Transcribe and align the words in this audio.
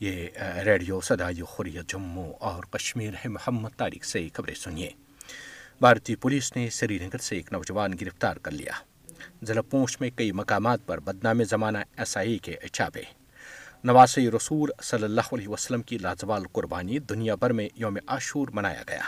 یہ 0.00 0.28
ریڈیو 0.64 0.98
صدائی 1.04 1.42
خوریت 1.48 1.90
جموں 1.92 2.32
اور 2.48 2.64
کشمیر 2.72 3.12
ہے 3.24 3.28
محمد 3.28 3.76
طارق 3.78 4.04
سے 4.04 4.26
خبریں 4.34 4.54
سنیے 4.54 4.90
بھارتی 5.80 6.14
پولیس 6.22 6.50
نے 6.56 6.68
سری 6.72 6.98
نگر 7.06 7.18
سے 7.22 7.36
ایک 7.36 7.50
نوجوان 7.52 7.92
گرفتار 8.00 8.36
کر 8.42 8.50
لیا 8.50 8.72
ضلع 9.46 9.60
پونچھ 9.70 9.96
میں 10.00 10.10
کئی 10.16 10.30
مقامات 10.42 10.86
پر 10.86 11.00
بدنام 11.06 11.42
زمانہ 11.50 11.78
ایس 12.02 12.16
آئی 12.16 12.38
کے 12.42 12.54
چھاپے 12.72 13.02
نواز 13.84 14.16
رسول 14.36 14.70
صلی 14.82 15.04
اللہ 15.04 15.32
علیہ 15.34 15.48
وسلم 15.48 15.82
کی 15.90 15.98
لازوال 16.02 16.44
قربانی 16.52 16.98
دنیا 17.12 17.34
بھر 17.40 17.52
میں 17.58 17.68
یوم 17.76 17.98
عاشور 18.06 18.48
منایا 18.54 18.82
گیا 18.88 19.02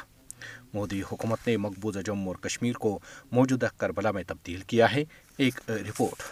مودی 0.75 1.01
حکومت 1.13 1.47
نے 1.47 1.57
مقبوضہ 1.57 1.99
جموں 2.07 2.27
اور 2.35 2.43
کشمیر 2.49 2.75
کو 2.83 2.99
موجودہ 3.33 3.69
کربلا 3.79 4.11
میں 4.19 4.23
تبدیل 4.27 4.61
کیا 4.67 4.93
ہے 4.95 5.05
ایک 5.39 5.61
رپورٹ 5.89 6.23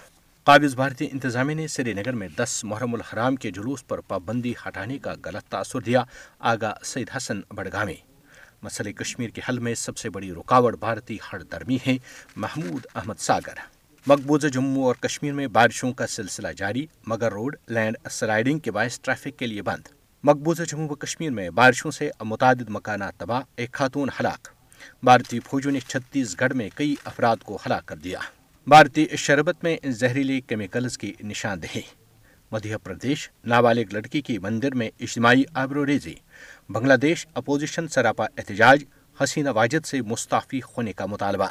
قابض 0.47 0.75
بھارتی 0.77 1.07
انتظامیہ 1.13 1.55
نے 1.55 1.67
سری 1.69 1.93
نگر 1.93 2.13
میں 2.21 2.29
دس 2.37 2.61
محرم 2.65 2.95
الحرام 2.95 3.37
کے 3.37 3.51
جلوس 3.55 3.87
پر 3.89 4.01
پابندی 4.09 4.53
ہٹانے 4.67 4.99
کا 5.03 5.13
غلط 5.25 5.49
تاثر 5.51 5.81
دیا 5.87 6.03
آگا 6.51 6.73
سید 6.93 7.11
حسن 7.17 7.41
بڑگامی 7.57 7.95
مسئلہ 8.63 8.93
کشمیر 8.99 9.31
کے 9.35 9.41
حل 9.49 9.59
میں 9.67 9.75
سب 9.81 9.97
سے 9.99 10.11
بڑی 10.11 10.31
رکاوٹ 10.35 10.79
بھارتی 10.81 11.17
ہر 11.33 11.43
درمی 11.53 11.77
ہے 11.87 11.97
محمود 12.37 12.87
احمد 12.95 13.21
ساگر 13.23 13.59
مقبوضہ 14.07 14.47
جموں 14.53 14.85
اور 14.85 14.95
کشمیر 15.01 15.33
میں 15.35 15.47
بارشوں 15.59 15.93
کا 15.95 16.07
سلسلہ 16.07 16.49
جاری 16.57 16.87
مگر 17.07 17.33
روڈ 17.33 17.57
لینڈ 17.71 17.97
سلائڈنگ 18.11 18.59
کے 18.67 18.71
باعث 18.73 19.01
ٹریفک 19.01 19.39
کے 19.39 19.47
لیے 19.47 19.63
بند 19.63 19.89
مقبوضہ 20.29 20.63
جموں 20.69 20.89
و 20.91 20.95
کشمیر 20.95 21.31
میں 21.33 21.49
بارشوں 21.61 21.91
سے 21.99 22.11
متعدد 22.27 22.71
مکانات 22.79 23.19
تباہ 23.21 23.43
ایک 23.61 23.73
خاتون 23.75 24.09
ہلاک 24.21 24.49
بھارتی 25.07 25.41
فوجوں 25.51 25.73
نے 25.73 25.81
چھتیس 25.89 26.35
گڑھ 26.41 26.55
میں 26.57 26.69
کئی 26.75 26.95
افراد 27.05 27.37
کو 27.45 27.57
ہلاک 27.67 27.87
کر 27.87 27.97
دیا 28.05 28.19
بھارتی 28.71 29.07
شربت 29.19 29.63
میں 29.65 29.77
زہریلی 29.99 30.41
کیمیکلز 30.49 30.97
کی 30.99 31.13
نشاندہی 31.25 31.81
مدھیہ 32.53 32.77
پردیش 32.85 33.29
نابالغ 33.49 33.93
لڑکی 33.95 34.21
کی 34.23 34.39
مندر 34.39 34.75
میں 34.81 34.89
اجتماعی 35.05 35.43
آبرو 35.63 35.85
ریزی 35.87 36.15
بنگلہ 36.73 36.95
دیش 37.03 37.27
اپوزیشن 37.41 37.89
سراپا 37.95 38.25
احتجاج 38.39 38.85
حسینہ 39.23 39.51
واجد 39.57 39.87
سے 39.91 40.01
مستعفی 40.11 40.61
ہونے 40.77 40.93
کا 40.97 41.07
مطالبہ 41.13 41.47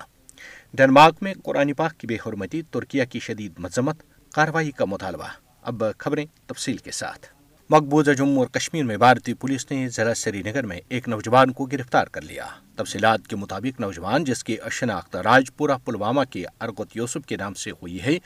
ڈنمارک 0.77 1.23
میں 1.23 1.33
قرآن 1.43 1.73
پاک 1.77 1.97
کی 1.99 2.07
بے 2.07 2.17
حرمتی 2.25 2.61
ترکیہ 2.71 3.05
کی 3.11 3.19
شدید 3.27 3.57
مذمت 3.65 4.03
کارروائی 4.35 4.71
کا 4.79 4.85
مطالبہ 4.93 5.27
اب 5.71 5.83
خبریں 5.99 6.25
تفصیل 6.49 6.77
کے 6.85 6.91
ساتھ 7.01 7.25
مقبوضہ 7.69 8.11
جموں 8.17 8.37
اور 8.43 8.47
کشمیر 8.57 8.83
میں 8.85 8.95
بھارتی 8.97 9.33
پولیس 9.39 9.65
نے 9.71 9.87
ذرا 9.95 10.13
سری 10.15 10.41
نگر 10.45 10.65
میں 10.65 10.79
ایک 10.95 11.07
نوجوان 11.09 11.51
کو 11.53 11.65
گرفتار 11.71 12.07
کر 12.11 12.21
لیا 12.21 12.45
تفصیلات 12.75 13.25
کے 13.29 13.35
مطابق 13.35 13.79
نوجوان 13.81 14.23
جس 14.23 14.43
کی 14.43 14.55
اشناخت 14.65 15.15
راج 15.25 15.51
پورہ 15.57 15.77
پلوامہ 15.85 16.21
کے 16.31 16.43
ارگت 16.59 16.95
یوسف 16.97 17.25
کے 17.27 17.37
نام 17.39 17.53
سے 17.63 17.71
ہوئی 17.81 17.99
ہے 18.03 18.17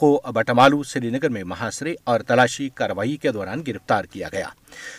کو 0.00 0.10
بٹمالو 0.34 0.80
نگر 1.04 1.28
میں 1.36 1.42
محاصرے 1.52 1.94
اور 2.10 2.20
تلاشی 2.28 2.68
کارروائی 2.80 3.16
کے 3.26 3.32
دوران 3.32 3.62
گرفتار 3.68 4.04
کیا 4.12 4.28
گیا 4.32 4.48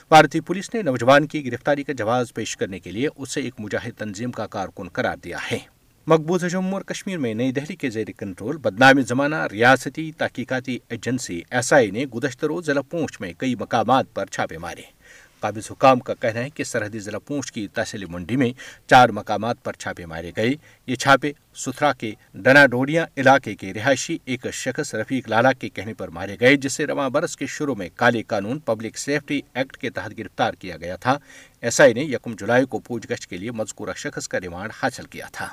بھارتی 0.09 0.39
پولیس 0.50 0.73
نے 0.73 0.81
نوجوان 0.89 1.27
کی 1.33 1.45
گرفتاری 1.52 1.83
کا 1.89 1.94
جواز 2.03 2.33
پیش 2.36 2.55
کرنے 2.58 2.80
کے 2.88 2.92
لیے 2.92 3.08
اسے 3.16 3.42
ایک 3.42 3.59
مجاہد 3.61 4.00
تنظیم 4.00 4.31
کا 4.39 4.47
کارکن 4.58 4.88
قرار 4.94 5.17
دیا 5.23 5.38
ہے 5.52 5.58
مقبوضہ 6.09 6.45
جموں 6.52 6.71
اور 6.73 6.81
کشمیر 6.88 7.17
میں 7.23 7.33
نئی 7.39 7.52
دہلی 7.53 7.75
کے 7.81 7.89
زیر 7.92 8.08
کنٹرول 8.17 8.58
بدنامی 8.61 9.02
زمانہ 9.08 9.36
ریاستی 9.52 10.11
تحقیقاتی 10.17 10.77
ایجنسی 10.93 11.39
ایس 11.58 11.71
آئی 11.73 11.92
نے 11.95 12.05
گزشتہ 12.14 12.45
روز 12.49 12.65
ضلع 12.65 12.81
پونچھ 12.89 13.20
میں 13.21 13.31
کئی 13.37 13.53
مقامات 13.59 14.05
پر 14.14 14.25
چھاپے 14.36 14.58
مارے 14.64 14.81
قابض 15.39 15.70
حکام 15.71 15.99
کا 16.08 16.14
کہنا 16.21 16.43
ہے 16.43 16.49
کہ 16.58 16.64
سرحدی 16.64 16.99
ضلع 17.09 17.17
پونچھ 17.27 17.52
کی 17.53 17.67
تحصیلی 17.73 18.05
منڈی 18.11 18.36
میں 18.43 18.52
چار 18.89 19.09
مقامات 19.20 19.64
پر 19.64 19.73
چھاپے 19.83 20.05
مارے 20.14 20.31
گئے 20.37 20.53
یہ 20.87 20.95
چھاپے 21.03 21.31
ستھرا 21.65 21.92
کے 21.99 22.11
ڈوڑیاں 22.71 23.05
علاقے 23.21 23.55
کے 23.61 23.73
رہائشی 23.73 24.17
ایک 24.31 24.47
شخص 24.64 24.93
رفیق 24.95 25.30
لالا 25.30 25.53
کے 25.59 25.70
کہنے 25.77 25.93
پر 26.02 26.08
مارے 26.17 26.36
گئے 26.39 26.55
جسے 26.65 26.86
رواں 26.91 27.09
برس 27.17 27.37
کے 27.41 27.45
شروع 27.58 27.76
میں 27.83 27.89
کالے 28.02 28.23
قانون 28.27 28.59
پبلک 28.70 28.97
سیفٹی 29.05 29.39
ایکٹ 29.53 29.77
کے 29.83 29.89
تحت 29.97 30.17
گرفتار 30.20 30.53
کیا 30.61 30.77
گیا 30.86 30.95
تھا 31.05 31.17
ایس 31.67 31.81
آئی 31.86 31.93
نے 31.99 32.03
یکم 32.15 32.36
جولائی 32.39 32.65
کو 32.73 32.80
پوچھ 32.89 33.11
گچھ 33.11 33.27
کے 33.30 33.37
لیے 33.37 33.52
مذکورہ 33.61 33.93
شخص 34.05 34.27
کا 34.33 34.41
ریمانڈ 34.41 34.71
حاصل 34.81 35.05
کیا 35.15 35.26
تھا 35.33 35.47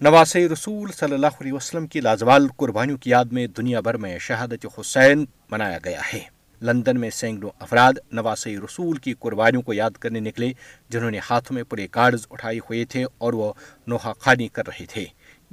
نواس 0.00 0.34
رسول 0.52 0.90
صلی 0.98 1.12
اللہ 1.14 1.36
علیہ 1.40 1.52
وسلم 1.52 1.86
کی 1.86 2.00
لازوال 2.00 2.46
قربانیوں 2.56 2.96
کی 2.98 3.10
یاد 3.10 3.24
میں 3.32 3.46
دنیا 3.56 3.80
بھر 3.80 3.96
میں 4.04 4.16
شہادت 4.20 4.66
حسین 4.78 5.24
منایا 5.50 5.78
گیا 5.84 6.00
ہے 6.12 6.20
لندن 6.66 7.00
میں 7.00 7.10
سینکڑوں 7.10 7.50
افراد 7.62 7.92
نواس 8.12 8.46
رسول 8.64 8.96
کی 9.04 9.14
قربانیوں 9.20 9.62
کو 9.62 9.72
یاد 9.72 9.96
کرنے 10.00 10.20
نکلے 10.20 10.50
جنہوں 10.90 11.10
نے 11.10 11.18
ہاتھوں 11.30 11.54
میں 11.54 11.62
پورے 11.68 11.86
کارڈز 11.96 12.26
اٹھائے 12.30 12.58
ہوئے 12.68 12.84
تھے 12.90 13.04
اور 13.24 13.32
وہ 13.40 13.52
نوحہ 13.86 14.12
خانی 14.18 14.48
کر 14.56 14.66
رہے 14.68 14.86
تھے 14.92 15.04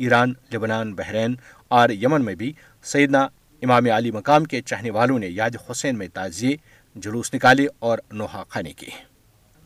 ایران 0.04 0.34
لبنان 0.54 0.94
بحرین 0.96 1.36
اور 1.80 1.90
یمن 2.02 2.26
میں 2.26 2.36
بھی 2.42 2.52
سیدنا 2.94 3.24
امام 3.64 3.92
علی 3.96 4.12
مقام 4.12 4.44
کے 4.54 4.62
چاہنے 4.66 4.92
والوں 5.00 5.20
نے 5.20 5.28
یاد 5.28 5.56
حسین 5.70 5.98
میں 5.98 6.08
تعزیے 6.14 6.56
جلوس 6.96 7.34
نکالے 7.34 7.68
اور 7.90 7.98
نوحہ 8.14 8.44
خانے 8.50 8.74
کیے 8.74 9.08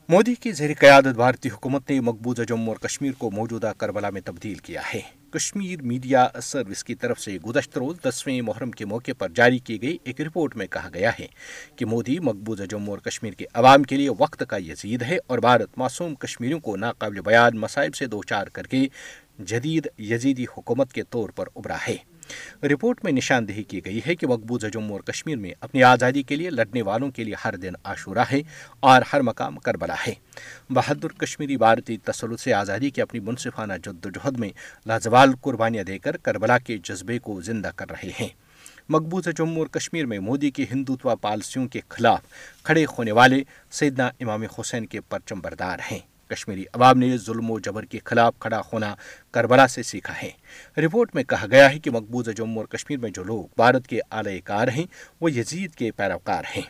مودی 0.10 0.34
کی 0.42 0.52
زیر 0.52 0.72
قیادت 0.80 1.16
بھارتی 1.18 1.50
حکومت 1.50 1.90
نے 1.90 2.00
مقبوضہ 2.04 2.42
جموں 2.48 2.68
اور 2.74 2.78
کشمیر 2.88 3.12
کو 3.18 3.30
موجودہ 3.32 3.72
کربلا 3.78 4.10
میں 4.14 4.22
تبدیل 4.26 4.58
کیا 4.66 4.82
ہے 4.94 5.00
کشمیر 5.34 5.82
میڈیا 5.82 6.28
سروس 6.44 6.84
کی 6.84 6.96
طرف 7.04 7.20
سے 7.20 7.38
روز 7.76 7.98
دسویں 8.08 8.42
محرم 8.50 8.72
کے 8.72 8.86
موقع 8.86 9.12
پر 9.18 9.30
جاری 9.36 9.60
کی 9.70 9.82
گئی 9.82 9.98
ایک 10.04 10.20
رپورٹ 10.22 10.56
میں 10.58 10.68
کہا 10.72 10.90
گیا 10.94 11.12
ہے 11.20 11.28
کہ 11.76 11.86
مودی 11.94 12.20
مقبوضہ 12.30 12.64
جموں 12.70 12.94
اور 12.94 13.00
کشمیر 13.10 13.34
کے 13.38 13.46
عوام 13.62 13.84
کے 13.94 13.98
لیے 13.98 14.10
وقت 14.20 14.44
کا 14.50 14.58
یزید 14.68 15.02
ہے 15.10 15.18
اور 15.28 15.40
بھارت 15.48 15.78
معصوم 15.78 16.16
کشمیریوں 16.26 16.60
کو 16.68 16.76
ناقابل 16.86 17.22
بیان 17.26 17.60
مصائب 17.60 17.96
سے 17.96 18.08
دوچار 18.18 18.48
کر 18.54 18.68
کے 18.76 18.86
جدید 19.52 19.88
یزیدی 20.12 20.46
حکومت 20.58 20.94
کے 20.94 21.04
طور 21.12 21.30
پر 21.36 21.48
ابھرا 21.56 21.78
ہے 21.88 21.96
رپورٹ 22.72 23.04
میں 23.04 23.12
نشاندہی 23.12 23.64
کی 23.64 23.80
گئی 23.86 24.00
ہے 24.08 24.16
کہ 24.16 24.28
مقبوضہ 24.28 24.68
جموں 24.74 24.96
اور 24.96 25.02
کشمیر 25.12 25.38
میں 25.38 25.52
اپنی 25.62 25.84
آزادی 25.84 26.24
کے 26.32 26.36
لیے 26.36 26.50
لڑنے 26.50 26.82
والوں 26.90 27.12
کے 27.12 27.24
لیے 27.24 27.36
ہر 27.44 27.56
دن 27.64 27.74
عاشورہ 27.84 28.24
ہے 28.32 28.42
اور 28.90 29.02
ہر 29.14 29.22
مقام 29.30 29.58
کربلا 29.68 29.96
ہے 30.08 30.14
بہادر 30.74 31.12
کشمیری 31.24 31.58
بھارتی 31.64 31.98
تسلط 32.06 32.40
سے 32.42 32.54
آزادی 32.54 32.90
کی 32.92 33.02
اپنی 33.02 33.20
منصفانہ 33.30 33.74
جد 33.86 34.06
و 34.06 34.10
جہد 34.20 34.40
میں 34.40 34.50
لازوال 34.90 35.34
قربانیاں 35.44 35.84
دے 35.88 35.98
کر 36.06 36.18
کربلا 36.28 36.58
کے 36.68 36.78
جذبے 36.90 37.20
کو 37.28 37.40
زندہ 37.50 37.70
کر 37.76 37.90
رہے 37.92 38.12
ہیں 38.20 38.30
مقبوضہ 38.94 39.30
جموں 39.38 39.58
اور 39.60 39.68
کشمیر 39.80 40.06
میں 40.06 40.20
مودی 40.20 40.50
کی 40.52 40.66
ہندوتوا 40.72 41.16
پالیسیوں 41.22 41.68
کے 41.74 41.80
خلاف 41.90 42.64
کھڑے 42.64 42.86
ہونے 42.98 43.12
والے 43.20 43.42
سیدنا 43.80 44.10
امام 44.22 44.44
حسین 44.60 44.86
کے 44.96 45.02
پرچم 45.10 45.40
بردار 45.44 45.80
ہیں 45.92 46.00
کشمیری 46.34 46.64
عوام 46.74 46.98
نے 47.00 47.18
ظلم 47.26 47.50
و 47.52 47.58
جبر 47.66 47.86
کے 47.92 48.00
خلاف 48.10 48.34
کھڑا 48.44 48.62
ہونا 48.72 48.94
کربلا 49.34 49.68
سے 49.76 49.84
سیکھا 49.92 50.14
ہے 50.22 50.30
ہے 50.78 50.82
رپورٹ 50.86 51.16
میں 51.16 51.24
کہا 51.34 51.46
گیا 51.52 51.68
کہ 51.84 51.92
مقبوضہ 51.98 52.32
جموں 52.38 52.58
اور 52.62 52.66
کشمیر 52.76 52.98
میں 53.04 53.10
جو 53.16 53.24
لوگ 53.32 53.44
بھارت 53.62 53.88
کے 53.92 54.00
اعلی 54.20 54.40
کار 54.50 54.68
ہیں 54.78 54.86
وہ 55.22 55.32
یزید 55.32 55.76
کے 55.82 55.92
پیروکار 56.00 56.44
ہیں 56.56 56.62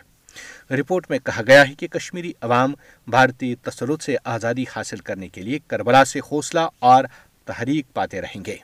رپورٹ 0.78 1.10
میں 1.10 1.18
کہا 1.26 1.42
گیا 1.46 1.62
ہے 1.68 1.74
کہ 1.80 1.86
کشمیری 1.96 2.32
عوام 2.46 2.72
بھارتی 3.14 3.54
تسلط 3.68 4.02
سے 4.02 4.16
آزادی 4.36 4.64
حاصل 4.74 5.00
کرنے 5.08 5.28
کے 5.36 5.42
لیے 5.46 5.58
کربلا 5.72 6.04
سے 6.12 6.18
حوصلہ 6.30 6.68
اور 6.92 7.04
تحریک 7.50 7.92
پاتے 7.94 8.20
رہیں 8.22 8.42
گے 8.46 8.56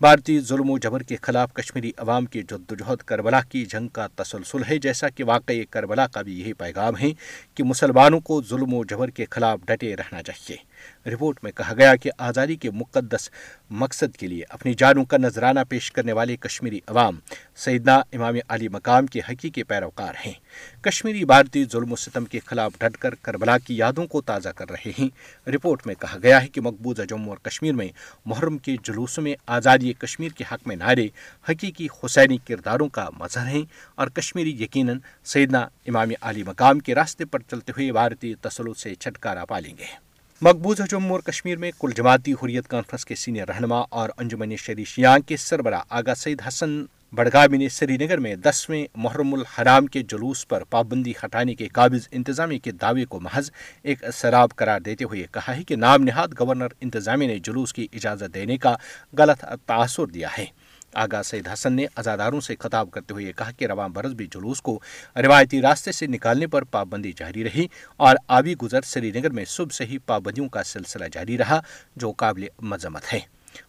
بھارتی 0.00 0.38
ظلم 0.48 0.70
و 0.70 0.76
جبر 0.82 1.02
کے 1.08 1.16
خلاف 1.22 1.52
کشمیری 1.54 1.90
عوام 2.04 2.26
کے 2.32 2.42
جد 2.50 2.72
و 2.72 2.74
جہد 2.74 3.02
کربلا 3.08 3.40
کی 3.48 3.64
جنگ 3.72 3.88
کا 3.98 4.06
تسلسل 4.16 4.62
ہے 4.70 4.78
جیسا 4.86 5.08
کہ 5.16 5.24
واقعی 5.24 5.64
کربلا 5.70 6.06
کا 6.14 6.22
بھی 6.28 6.38
یہی 6.40 6.52
پیغام 6.64 6.96
ہے 6.98 7.10
کہ 7.54 7.64
مسلمانوں 7.64 8.20
کو 8.30 8.40
ظلم 8.50 8.74
و 8.78 8.82
جبر 8.90 9.10
کے 9.18 9.24
خلاف 9.30 9.60
ڈٹے 9.66 9.94
رہنا 9.96 10.22
چاہیے 10.22 10.56
رپورٹ 11.12 11.38
میں 11.44 11.52
کہا 11.56 11.74
گیا 11.78 11.94
کہ 12.02 12.10
آزادی 12.28 12.56
کے 12.64 12.70
مقدس 12.70 13.28
مقصد 13.82 14.16
کے 14.16 14.26
لیے 14.26 14.44
اپنی 14.48 14.74
جانوں 14.78 15.04
کا 15.12 15.16
نذرانہ 15.16 15.60
پیش 15.68 15.90
کرنے 15.92 16.12
والے 16.12 16.36
کشمیری 16.40 16.80
عوام 16.88 17.16
سیدنا 17.64 17.96
امام 18.16 18.34
علی 18.48 18.68
مقام 18.78 19.06
کے 19.14 19.20
حقیقی 19.28 19.62
پیروکار 19.72 20.14
ہیں 20.24 20.32
کشمیری 20.84 21.24
بھارتی 21.32 21.64
ظلم 21.72 21.92
و 21.92 21.96
ستم 22.04 22.24
کے 22.34 22.38
خلاف 22.46 22.78
ڈٹ 22.80 22.96
کر 23.00 23.14
کربلا 23.22 23.56
کی 23.66 23.76
یادوں 23.76 24.06
کو 24.14 24.20
تازہ 24.30 24.48
کر 24.56 24.70
رہے 24.70 24.90
ہیں 24.98 25.08
رپورٹ 25.54 25.86
میں 25.86 25.94
کہا 26.00 26.16
گیا 26.22 26.42
ہے 26.42 26.48
کہ 26.48 26.60
مقبوضہ 26.60 27.02
جموں 27.08 27.28
اور 27.30 27.38
کشمیر 27.50 27.74
میں 27.74 27.88
محرم 28.26 28.58
کے 28.66 28.76
جلوس 28.84 29.18
میں 29.18 29.34
آزادی 29.60 29.92
کشمیر 29.98 30.30
کے 30.38 30.44
حق 30.52 30.66
میں 30.68 30.76
نعرے 30.76 31.06
حقیقی 31.48 31.86
حسینی 32.04 32.36
کرداروں 32.48 32.88
کا 32.98 33.08
مظہر 33.18 33.46
ہیں 33.48 33.62
اور 34.00 34.08
کشمیری 34.14 34.50
یقیناً 34.62 34.98
سیدنا 35.32 35.66
امام 35.88 36.10
علی 36.20 36.42
مقام 36.46 36.78
کے 36.86 36.94
راستے 36.94 37.24
پر 37.32 37.40
چلتے 37.50 37.72
ہوئے 37.76 37.90
بھارتی 37.92 38.34
تسلط 38.42 38.78
سے 38.78 38.94
چھٹکارا 38.94 39.44
پالیں 39.48 39.76
گے 39.78 39.84
مقبوضہ 40.42 40.82
جموں 40.90 41.10
اور 41.12 41.20
کشمیر 41.24 41.56
میں 41.58 41.70
کل 41.78 41.90
جماعتی 41.96 42.32
حریت 42.42 42.68
کانفرنس 42.68 43.04
کے 43.06 43.14
سینئر 43.22 43.48
رہنما 43.48 43.80
اور 44.00 44.10
انجمن 44.18 44.54
شری 44.58 44.84
یانگ 44.98 45.22
کے 45.28 45.36
سربراہ 45.36 45.82
آغا 45.98 46.14
سعید 46.16 46.42
حسن 46.46 46.70
بڑگامی 47.16 47.56
نے 47.58 47.68
سری 47.68 47.96
نگر 48.04 48.18
میں 48.26 48.34
دسویں 48.44 48.84
محرم 49.04 49.34
الحرام 49.34 49.86
کے 49.96 50.02
جلوس 50.12 50.46
پر 50.48 50.64
پابندی 50.70 51.12
ہٹانے 51.22 51.54
کے 51.54 51.68
قابض 51.74 52.08
انتظامی 52.10 52.58
کے 52.66 52.72
دعوے 52.84 53.04
کو 53.10 53.20
محض 53.20 53.50
ایک 53.82 54.04
سراب 54.20 54.56
قرار 54.56 54.80
دیتے 54.84 55.04
ہوئے 55.10 55.24
کہا 55.32 55.56
ہے 55.56 55.64
کہ 55.68 55.76
نام 55.76 56.02
نہاد 56.02 56.38
گورنر 56.40 56.72
انتظامی 56.80 57.26
نے 57.26 57.38
جلوس 57.50 57.72
کی 57.74 57.86
اجازت 57.92 58.34
دینے 58.34 58.56
کا 58.64 58.74
غلط 59.18 59.44
تاثر 59.66 60.06
دیا 60.14 60.28
ہے 60.38 60.46
آگا 61.02 61.22
سید 61.22 61.48
حسن 61.52 61.72
نے 61.72 61.86
ازاداروں 61.96 62.40
سے 62.40 62.54
خطاب 62.60 62.90
کرتے 62.90 63.14
ہوئے 63.14 63.32
کہا 63.36 63.50
کہ 63.58 63.66
رواں 63.66 63.88
برس 63.94 64.12
بھی 64.16 64.26
جلوس 64.34 64.60
کو 64.62 64.78
روایتی 65.24 65.60
راستے 65.62 65.92
سے 65.92 66.06
نکالنے 66.06 66.46
پر 66.54 66.64
پابندی 66.70 67.12
جاری 67.16 67.44
رہی 67.44 67.66
اور 68.06 68.16
آبی 68.38 68.54
گزر 68.62 68.80
سری 68.86 69.10
نگر 69.14 69.30
میں 69.38 69.44
صبح 69.48 69.74
سے 69.76 69.84
ہی 69.86 69.98
پابندیوں 70.06 70.48
کا 70.56 70.62
سلسلہ 70.64 71.04
جاری 71.12 71.38
رہا 71.38 71.60
جو 71.96 72.12
قابل 72.18 72.46
مذمت 72.70 73.12
ہے 73.12 73.18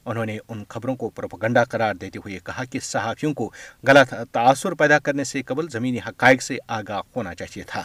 انہوں 0.06 0.26
نے 0.26 0.38
ان 0.50 0.64
خبروں 0.70 0.96
کو 0.96 1.10
پروپگنڈا 1.10 1.64
قرار 1.70 1.94
دیتے 2.02 2.20
ہوئے 2.26 2.38
کہا 2.46 2.64
کہ 2.72 2.80
صحافیوں 2.84 3.34
کو 3.34 3.50
غلط 3.88 4.14
تاثر 4.32 4.74
پیدا 4.82 5.00
کرنے 5.04 5.24
سے 5.24 5.42
قبل 5.46 5.68
زمینی 5.72 6.00
حقائق 6.08 6.42
سے 6.44 6.58
آگاہ 6.80 7.00
ہونا 7.16 7.34
چاہیے 7.36 7.64
تھا 7.68 7.84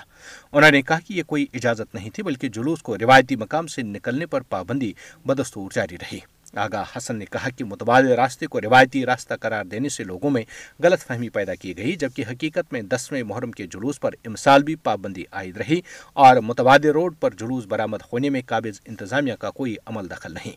انہوں 0.53 0.71
نے 0.71 0.83
کہا 0.83 0.99
کہ 1.09 1.15
یہ 1.15 1.23
کوئی 1.27 1.47
اجازت 1.55 1.95
نہیں 1.95 2.11
تھی 2.15 2.23
بلکہ 2.23 2.49
جلوس 2.55 2.83
کو 2.83 2.99
روایتی 2.99 3.37
مقام 3.47 3.67
سے 3.77 3.83
نکلنے 3.83 4.27
پر 4.37 4.41
پابندی 4.51 4.93
بدستور 5.27 5.71
جاری 5.75 5.97
رہی 6.03 6.19
آگا 6.59 6.83
حسن 6.97 7.17
نے 7.17 7.25
کہا 7.33 7.49
کہ 7.57 7.65
متبادل 7.65 8.13
راستے 8.17 8.47
کو 8.53 8.61
روایتی 8.61 9.05
راستہ 9.07 9.35
قرار 9.41 9.65
دینے 9.71 9.89
سے 9.97 10.05
لوگوں 10.05 10.31
میں 10.31 10.43
غلط 10.83 11.07
فہمی 11.07 11.29
پیدا 11.31 11.55
کی 11.55 11.77
گئی 11.79 11.95
جبکہ 12.01 12.25
حقیقت 12.31 12.73
میں 12.73 12.81
دسویں 12.93 13.23
محرم 13.23 13.51
کے 13.59 13.67
جلوس 13.73 14.01
پر 14.01 14.15
امسال 14.27 14.63
بھی 14.65 14.75
پابندی 14.85 15.25
عائد 15.33 15.57
رہی 15.57 15.81
اور 16.27 16.37
متبادل 16.47 16.91
روڈ 16.97 17.15
پر 17.21 17.35
جلوس 17.41 17.67
برامد 17.71 18.03
ہونے 18.13 18.31
میں 18.37 18.43
قابض 18.47 18.81
انتظامیہ 18.87 19.35
کا 19.41 19.51
کوئی 19.61 19.75
عمل 19.87 20.11
دخل 20.11 20.33
نہیں 20.35 20.57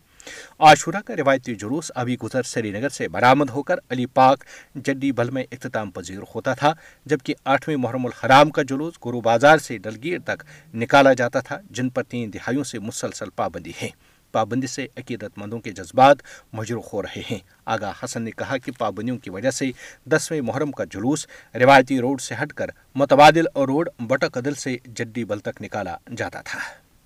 عاشورہ 0.68 1.00
کا 1.06 1.16
روایتی 1.16 1.56
جلوس 1.60 1.92
ابھی 1.96 2.16
گزر 2.24 2.44
سری 2.54 2.72
نگر 2.72 2.90
سے 3.00 3.08
برامد 3.10 3.50
ہو 3.54 3.64
کر 3.64 3.80
علی 3.92 4.06
پاک 4.14 4.44
جڈی 4.86 5.12
بھل 5.20 5.30
میں 5.38 5.44
اختتام 5.52 5.92
پذیر 5.92 6.20
ہوتا 6.36 6.54
تھا 6.60 6.74
جبکہ 7.12 7.34
آٹھویں 7.56 7.76
محرم 7.76 8.06
الحرام 8.06 8.50
کا 8.58 8.62
جلوس 8.70 8.94
گرو 9.06 9.22
بازار 9.30 9.58
سے 9.68 9.78
ڈلگیر 9.88 10.20
تک 10.26 10.44
نکالا 10.80 11.14
جاتا 11.24 11.40
تھا 11.48 11.60
جن 11.70 11.90
پر 11.98 12.04
تین 12.10 12.34
دہائیوں 12.34 12.64
سے 12.74 12.80
مسلسل 12.88 13.30
پابندی 13.36 13.72
ہے 13.82 13.90
پابندی 14.34 14.68
سے 14.68 14.86
عقیدت 14.98 15.38
مندوں 15.38 15.60
کے 15.62 15.72
جذبات 15.80 16.18
مجروخ 16.58 16.94
ہو 16.94 17.02
رہے 17.04 17.22
ہیں 17.30 17.38
آگا 17.76 17.92
حسن 18.04 18.22
نے 18.24 18.32
کہا 18.38 18.58
کہ 18.66 18.72
پابندیوں 18.78 19.18
کی 19.24 19.30
وجہ 19.30 19.52
سے 19.60 19.70
دسویں 20.12 20.40
محرم 20.50 20.72
کا 20.80 20.84
جلوس 20.92 21.26
روایتی 21.62 22.00
روڈ 22.02 22.22
سے 22.22 22.36
ہٹ 22.42 22.54
کر 22.62 22.70
متبادل 23.02 23.46
اور 23.54 23.68
روڈ 23.68 23.90
بٹا 24.08 24.28
قدل 24.40 24.54
سے 24.64 24.78
جڈی 24.98 25.26
بل 25.32 25.40
تک 25.50 25.62
نکالا 25.62 25.96
جاتا 26.18 26.42
تھا 26.46 26.60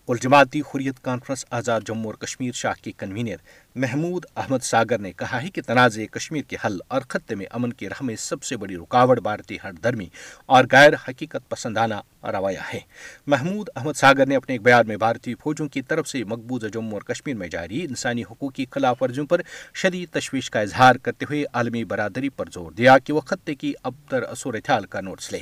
کل 0.08 0.18
جماعتی 0.22 0.62
خریت 0.72 0.98
کانفرنس 1.04 1.46
آزاد 1.58 1.82
جموں 1.88 2.06
اور 2.06 2.14
کشمیر 2.24 2.52
شاہ 2.62 2.74
کی 2.84 2.92
کنوینر 3.02 3.44
محمود 3.84 4.26
احمد 4.38 4.64
ساگر 4.70 5.00
نے 5.02 5.12
کہا 5.18 5.42
ہے 5.44 5.50
کہ 5.58 5.62
تنازع 5.66 6.02
کشمیر 6.16 6.42
کے 6.48 6.56
حل 6.66 6.78
اور 6.96 7.02
خطے 7.10 7.36
میں 7.42 7.46
امن 7.58 7.74
کی 7.80 7.90
راہ 7.90 8.04
میں 8.06 8.16
سب 8.24 8.44
سے 8.44 8.58
بڑی 8.64 8.76
رکاوٹ 8.78 9.20
بھارتی 9.28 9.58
ہٹ 9.68 9.84
درمی 9.84 10.08
اور 10.56 10.64
غیر 10.72 10.94
حقیقت 11.08 11.50
پسندانہ 11.50 11.96
روایا 12.32 12.62
ہے 12.74 12.80
محمود 13.28 13.70
احمد 13.76 13.98
ساگر 13.98 14.26
نے 14.28 14.36
اپنے 14.36 14.56
ایک 14.56 14.62
بیان 14.64 14.88
میں 14.88 14.98
بھارتی 14.98 15.34
فوجوں 15.44 15.68
کی 15.70 15.82
طرف 15.88 16.08
سے 16.08 16.24
مقبوضہ 16.28 16.68
جموں 16.74 16.92
اور 16.94 17.02
کشمیر 17.14 17.36
میں 17.38 17.48
جاری 17.52 17.82
انسانی 17.84 18.24
حقوق 18.32 18.54
کی 18.56 18.66
خلاف 18.72 19.02
ورزیوں 19.04 19.26
پر 19.30 19.42
شدید 19.82 20.10
تشویش 20.14 20.50
کا 20.52 20.60
اظہار 20.62 20.96
کرتے 21.04 21.26
ہوئے 21.30 21.44
عالمی 21.54 21.84
برادری 21.94 22.30
پر 22.38 22.50
زور 22.54 22.72
دیا 22.78 22.98
کہ 23.04 23.14
وہ 23.14 23.22
خطے 23.26 23.56
کی 23.56 23.74
ابتر 23.84 24.24
صورتحال 24.38 24.86
کا 24.90 25.02
نوٹس 25.02 25.32
لیں 25.34 25.42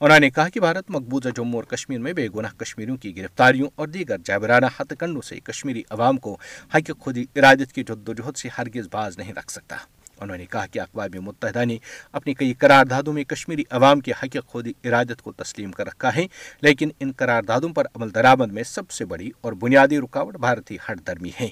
انہوں 0.00 0.18
نے 0.20 0.30
کہا 0.30 0.48
کہ 0.54 0.60
بھارت 0.60 0.90
مقبوضہ 0.90 1.28
جموں 1.36 1.58
اور 1.60 1.64
کشمیر 1.76 1.98
میں 2.00 2.12
بے 2.20 2.28
گناہ 2.36 2.56
کشمیریوں 2.60 2.96
کی 3.02 3.16
گرفتاریوں 3.16 3.68
اور 3.76 3.88
دیگر 3.88 4.18
جائبرانہ 4.24 4.66
ہتھ 4.80 4.92
کنڈوں 5.00 5.22
سے 5.28 5.40
کشمیری 5.44 5.82
عوام 5.90 6.16
کو 6.26 6.36
حق 6.74 6.90
خود 7.00 7.18
ارادت 7.34 7.72
کی 7.72 7.82
جدوجہد 7.88 8.36
سے 8.36 8.48
ہرگز 8.58 8.88
باز 8.92 9.18
نہیں 9.18 9.32
رکھ 9.38 9.52
سکتا 9.52 9.76
انہوں 10.20 10.36
نے 10.36 10.46
کہا 10.50 10.66
کہ 10.72 10.80
اقوام 10.80 11.12
متحدہ 11.24 11.64
نے 11.70 11.76
اپنی 12.18 12.34
کئی 12.34 12.52
قراردادوں 12.58 13.12
میں 13.12 13.24
کشمیری 13.32 13.62
عوام 13.78 14.00
کے 14.06 14.12
حق 14.22 14.36
خودی 14.52 14.72
ارادت 14.88 15.22
کو 15.22 15.32
تسلیم 15.42 15.70
کر 15.78 15.86
رکھا 15.86 16.14
ہے 16.16 16.26
لیکن 16.62 16.90
ان 17.00 17.12
قراردادوں 17.16 17.68
پر 17.74 17.86
عمل 17.94 18.14
درامد 18.14 18.52
میں 18.58 18.62
سب 18.72 18.90
سے 18.96 19.04
بڑی 19.12 19.30
اور 19.44 19.52
بنیادی 19.64 19.98
رکاوٹ 20.00 20.36
بھارتی 20.40 20.76
ہٹ 20.88 21.06
درمی 21.06 21.30
ہے 21.40 21.48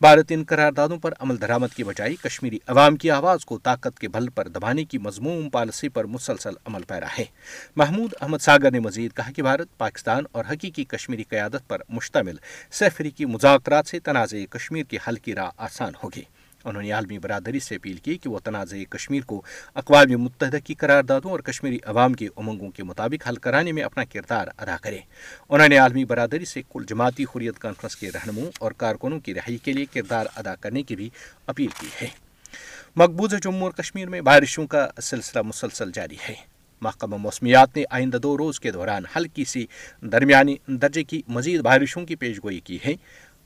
بھارت 0.00 0.32
ان 0.34 0.44
قراردادوں 0.48 0.96
پر 1.04 1.12
عمل 1.20 1.40
درامد 1.40 1.74
کی 1.76 1.84
بجائے 1.84 2.14
کشمیری 2.22 2.58
عوام 2.74 2.96
کی 3.02 3.10
آواز 3.10 3.44
کو 3.50 3.58
طاقت 3.68 3.98
کے 3.98 4.08
بھل 4.16 4.28
پر 4.34 4.48
دبانے 4.54 4.84
کی 4.92 4.98
مضموم 5.08 5.48
پالیسی 5.58 5.88
پر 5.96 6.04
مسلسل 6.16 6.54
عمل 6.66 6.82
پیرا 6.88 7.06
ہے 7.18 7.24
محمود 7.76 8.14
احمد 8.20 8.42
ساگر 8.42 8.70
نے 8.72 8.80
مزید 8.88 9.14
کہا 9.16 9.32
کہ 9.36 9.42
بھارت 9.42 9.76
پاکستان 9.78 10.24
اور 10.32 10.44
حقیقی 10.50 10.84
کشمیری 10.94 11.22
قیادت 11.34 11.68
پر 11.68 11.80
مشتمل 11.98 12.36
سفری 12.80 13.10
کی 13.18 13.24
مذاکرات 13.36 13.86
سے 13.88 14.00
تنازع 14.08 14.44
کشمیر 14.56 14.84
کی 14.90 14.98
حل 15.08 15.16
کی 15.26 15.34
راہ 15.34 15.50
آسان 15.68 15.92
ہوگی 16.02 16.22
انہوں 16.64 16.82
نے 16.82 16.90
عالمی 16.92 17.18
برادری 17.18 17.58
سے 17.60 17.74
اپیل 17.76 17.96
کی 18.04 18.16
کہ 18.18 18.30
وہ 18.30 18.38
تنازع 18.44 18.76
کشمیر 18.90 19.22
کو 19.26 19.40
اقوام 19.82 20.12
متحدہ 20.22 20.56
کی 20.64 20.74
قراردادوں 20.78 21.30
اور 21.30 21.40
کشمیری 21.48 21.78
عوام 21.92 22.12
کے 22.22 22.26
امنگوں 22.36 22.70
کے 22.76 22.84
مطابق 22.84 23.28
حل 23.28 23.36
کرانے 23.46 23.72
میں 23.72 23.82
اپنا 23.82 24.04
کردار 24.12 24.48
ادا 24.56 24.76
کرے 24.82 24.98
انہوں 25.48 25.68
نے 25.68 25.76
عالمی 25.78 26.04
برادری 26.12 26.44
سے 26.52 26.62
کل 26.72 26.84
جماعتی 26.88 27.24
حریت 27.34 27.58
کانفرنس 27.58 27.96
کے 27.96 28.10
رہنموں 28.14 28.50
اور 28.60 28.72
کارکنوں 28.76 29.20
کی 29.24 29.34
رہائی 29.34 29.56
کے 29.64 29.72
لیے 29.72 29.84
کردار 29.94 30.26
ادا 30.36 30.54
کرنے 30.60 30.82
کی 30.90 30.96
بھی 30.96 31.08
اپیل 31.46 31.68
کی 31.80 31.88
ہے 32.02 32.06
مقبوضہ 32.96 33.36
جموں 33.42 33.62
اور 33.62 33.70
کشمیر 33.82 34.08
میں 34.08 34.20
بارشوں 34.28 34.66
کا 34.66 34.86
سلسلہ 35.02 35.42
مسلسل 35.44 35.90
جاری 35.94 36.16
ہے 36.28 36.34
محکمہ 36.82 37.16
موسمیات 37.16 37.76
نے 37.76 37.82
آئندہ 37.90 38.16
دو 38.22 38.36
روز 38.38 38.58
کے 38.60 38.70
دوران 38.72 39.04
ہلکی 39.16 39.44
سی 39.52 39.64
درمیانی 40.12 40.54
درجے 40.82 41.02
کی 41.04 41.20
مزید 41.36 41.60
بارشوں 41.62 42.04
کی 42.06 42.16
پیش 42.16 42.42
گوئی 42.42 42.58
کی 42.64 42.78
ہے 42.86 42.94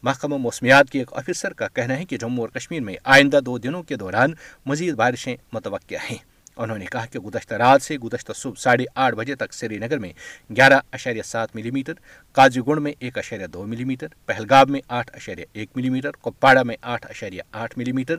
محکمہ 0.07 0.37
موسمیات 0.43 0.91
کے 0.91 0.99
ایک 0.99 1.13
آفیسر 1.19 1.53
کا 1.59 1.67
کہنا 1.75 1.97
ہے 1.99 2.05
کہ 2.13 2.17
جموں 2.19 2.45
اور 2.45 2.49
کشمیر 2.59 2.81
میں 2.83 2.95
آئندہ 3.17 3.41
دو 3.47 3.57
دنوں 3.67 3.83
کے 3.91 3.97
دوران 3.97 4.33
مزید 4.67 4.95
بارشیں 4.97 5.35
متوقع 5.53 5.97
ہیں 6.11 6.17
انہوں 6.63 6.79
نے 6.79 6.85
کہا 6.93 7.05
کہ 7.13 7.19
گزشتہ 7.27 7.55
رات 7.61 7.83
سے 7.83 7.97
گزشتہ 7.99 8.33
صبح 8.37 8.59
ساڑھے 8.61 8.85
آٹھ 9.05 9.15
بجے 9.17 9.35
تک 9.43 9.53
سری 9.55 9.79
نگر 9.79 9.99
میں 9.99 10.13
گیارہ 10.57 10.81
اشاریہ 10.93 11.23
سات 11.25 11.55
ملی 11.57 11.71
میٹر 11.71 11.93
کاجی 12.39 12.61
گنڈ 12.67 12.81
میں 12.83 12.93
ایک 12.99 13.19
اشاریہ 13.19 13.47
دو 13.53 13.65
ملی 13.67 13.85
میٹر 13.85 14.07
پہلگام 14.27 14.73
میں 14.73 14.81
آٹھ 14.99 15.15
اشاریہ 15.17 15.45
ایک 15.53 15.69
ملی 15.77 15.91
میٹر 15.91 16.11
کپواڑہ 16.25 16.63
میں 16.71 16.77
آٹھ 16.95 17.07
اشاریہ 17.11 17.43
آٹھ 17.63 17.79
ملی 17.79 17.93
میٹر 18.01 18.17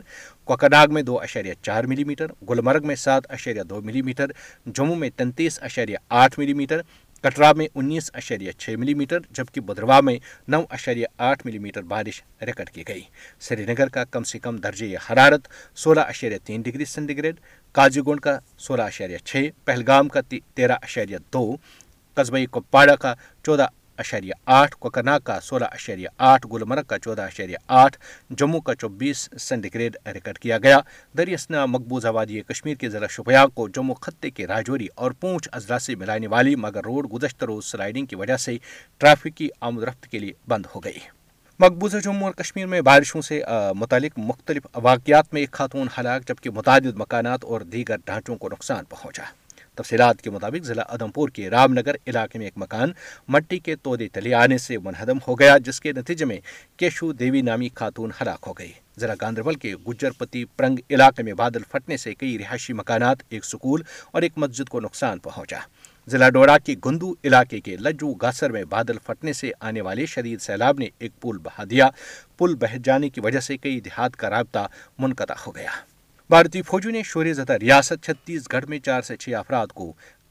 کوکرناگ 0.50 0.94
میں 0.94 1.02
دو 1.02 1.18
اشاریہ 1.22 1.54
چار 1.62 1.84
ملی 1.92 2.04
میٹر 2.04 2.32
گلمرگ 2.50 2.86
میں 2.86 2.94
سات 3.04 3.30
اشاریہ 3.32 3.62
دو 3.70 3.80
ملی 3.82 4.02
میٹر 4.10 4.30
جموں 4.66 4.96
میں 5.04 5.10
تینتیس 5.16 5.58
اشاریہ 5.70 5.96
آٹھ 6.22 6.38
ملی 6.38 6.54
میٹر 6.62 6.80
کٹرا 7.24 7.50
میں 7.56 7.66
انیس 7.74 8.10
اشاریہ 8.14 8.50
چھ 8.60 8.74
ملی 8.78 8.94
میٹر 8.94 9.18
جبکہ 9.36 9.60
بدھروا 9.66 9.98
میں 10.04 10.14
نو 10.52 10.60
اشاریہ 10.76 11.06
آٹھ 11.28 11.44
ملی 11.46 11.58
میٹر 11.58 11.82
بارش 11.92 12.20
ریکارڈ 12.46 12.70
کی 12.70 12.82
گئی 12.88 13.00
سری 13.46 13.64
نگر 13.68 13.88
کا 13.94 14.04
کم 14.16 14.22
سے 14.30 14.38
کم 14.38 14.56
درجہ 14.66 14.86
حرارت 15.10 15.48
سولہ 15.84 16.00
اشاریہ 16.08 16.38
تین 16.44 16.62
ڈگری 16.62 16.84
سینٹی 16.84 17.16
گریڈ 17.18 17.38
گونڈ 18.06 18.20
کا 18.26 18.36
سولہ 18.66 18.82
اشاریہ 18.92 19.18
چھ 19.24 19.48
پہلگام 19.64 20.08
کا 20.16 20.20
تیرہ 20.54 20.76
اشاریہ 20.82 21.18
دو 21.34 21.44
قصبہ 22.14 22.44
کپواڑہ 22.58 22.96
کا 23.00 23.14
چودہ 23.44 23.66
اشاریہ 23.98 24.32
آٹھ 24.54 24.76
کوکرناگ 24.80 25.20
کا 25.24 25.38
سولہ 25.42 25.64
اشاریہ 25.74 26.08
آٹھ 26.30 26.46
گلمرگ 26.52 26.82
کا 26.88 26.98
چودہ 26.98 27.22
اشاریہ 27.22 27.56
آٹھ 27.82 27.96
جموں 28.38 28.60
کا 28.68 28.74
چوبیس 28.74 29.52
گریڈ 29.74 29.96
ریکارڈ 30.14 30.38
کیا 30.38 30.58
گیا 30.62 30.78
دریاسنا 31.18 31.64
مقبوضہ 31.66 32.08
وادی 32.14 32.40
کشمیر 32.48 32.74
کے 32.80 32.88
ذرا 32.90 33.06
شپیا 33.10 33.44
کو 33.54 33.68
جموں 33.76 33.94
خطے 34.00 34.30
کے 34.30 34.46
راجوری 34.46 34.86
اور 35.02 35.10
پونچھ 35.20 35.48
اضلاع 35.52 35.78
سے 35.86 35.94
ملانے 36.00 36.26
والی 36.36 36.54
مگر 36.66 36.84
روڈ 36.84 37.12
گزشتہ 37.12 37.44
روز 37.52 37.64
سلائڈنگ 37.70 38.06
کی 38.06 38.16
وجہ 38.16 38.36
سے 38.46 38.56
ٹریفک 38.98 39.36
کی 39.36 39.48
آمد 39.68 39.82
رفت 39.84 40.06
کے 40.10 40.18
لیے 40.18 40.32
بند 40.48 40.66
ہو 40.74 40.80
گئی 40.84 40.98
مقبوضہ 41.60 41.96
جموں 42.04 42.22
اور 42.28 42.32
کشمیر 42.42 42.66
میں 42.66 42.80
بارشوں 42.90 43.20
سے 43.22 43.40
متعلق 43.76 44.18
مختلف 44.28 44.66
واقعات 44.82 45.32
میں 45.34 45.40
ایک 45.42 45.52
خاتون 45.52 45.88
ہلاک 45.98 46.28
جبکہ 46.28 46.50
متعدد 46.54 46.96
مکانات 47.00 47.44
اور 47.44 47.60
دیگر 47.74 47.96
ڈھانچوں 48.06 48.36
کو 48.36 48.48
نقصان 48.52 48.84
پہنچا 48.90 49.22
تفصیلات 49.78 50.20
کے 50.22 50.30
مطابق 50.30 50.64
ضلع 50.66 50.82
ادم 50.94 51.10
پور 51.14 51.28
کے 51.36 51.48
رام 51.50 51.72
نگر 51.74 51.96
علاقے 52.06 52.38
میں 52.38 52.46
ایک 52.46 52.58
مکان 52.58 52.92
مٹی 53.34 53.58
کے 53.68 53.76
تودے 53.82 54.08
تلے 54.12 54.34
آنے 54.34 54.58
سے 54.58 54.78
منہدم 54.84 55.18
ہو 55.26 55.38
گیا 55.38 55.56
جس 55.66 55.80
کے 55.80 55.92
نتیجے 55.92 56.24
میں 56.30 56.38
کیشو 56.78 57.10
دیوی 57.22 57.40
نامی 57.50 57.68
خاتون 57.76 58.10
ہلاک 58.20 58.44
ہو 58.46 58.52
گئی 58.58 58.72
ضلع 59.00 59.14
گاندربل 59.20 59.54
کے 59.64 59.74
گجر 59.88 60.10
پتی 60.18 60.44
پرنگ 60.56 60.76
علاقے 60.94 61.22
میں 61.28 61.32
بادل 61.42 61.62
پھٹنے 61.70 61.96
سے 61.96 62.14
کئی 62.14 62.38
رہائشی 62.38 62.72
مکانات 62.80 63.22
ایک 63.30 63.44
سکول 63.44 63.82
اور 64.12 64.22
ایک 64.22 64.38
مسجد 64.42 64.68
کو 64.74 64.80
نقصان 64.80 65.18
پہنچا 65.26 65.58
ضلع 66.10 66.28
ڈوڑا 66.28 66.56
کے 66.64 66.74
گندو 66.84 67.12
علاقے 67.24 67.60
کے 67.68 67.76
لجو 67.80 68.12
گاسر 68.22 68.50
میں 68.52 68.62
بادل 68.70 68.96
پھٹنے 69.06 69.32
سے 69.32 69.50
آنے 69.68 69.80
والے 69.88 70.06
شدید 70.14 70.40
سیلاب 70.40 70.78
نے 70.78 70.88
ایک 70.98 71.12
پل 71.22 71.38
بہا 71.44 71.64
دیا 71.70 71.88
پل 72.38 72.54
بہہ 72.60 72.76
جانے 72.84 73.08
کی 73.10 73.20
وجہ 73.24 73.40
سے 73.50 73.56
کئی 73.56 73.80
دیہات 73.88 74.16
کا 74.22 74.30
رابطہ 74.30 74.66
منقطع 74.98 75.34
ہو 75.46 75.54
گیا 75.56 75.70
بھارتی 76.34 76.60
فوجوں 76.68 76.90
نے 76.90 77.02
شورے 77.06 77.32
زدہ 77.34 77.52
ریاست 77.60 78.04
چھتیس 78.04 78.46
گڑھ 78.52 78.64
میں 78.68 78.78
چار 78.86 79.02
سے 79.08 79.16
چھ 79.16 79.34
افراد 79.38 79.66
کو 79.74 79.84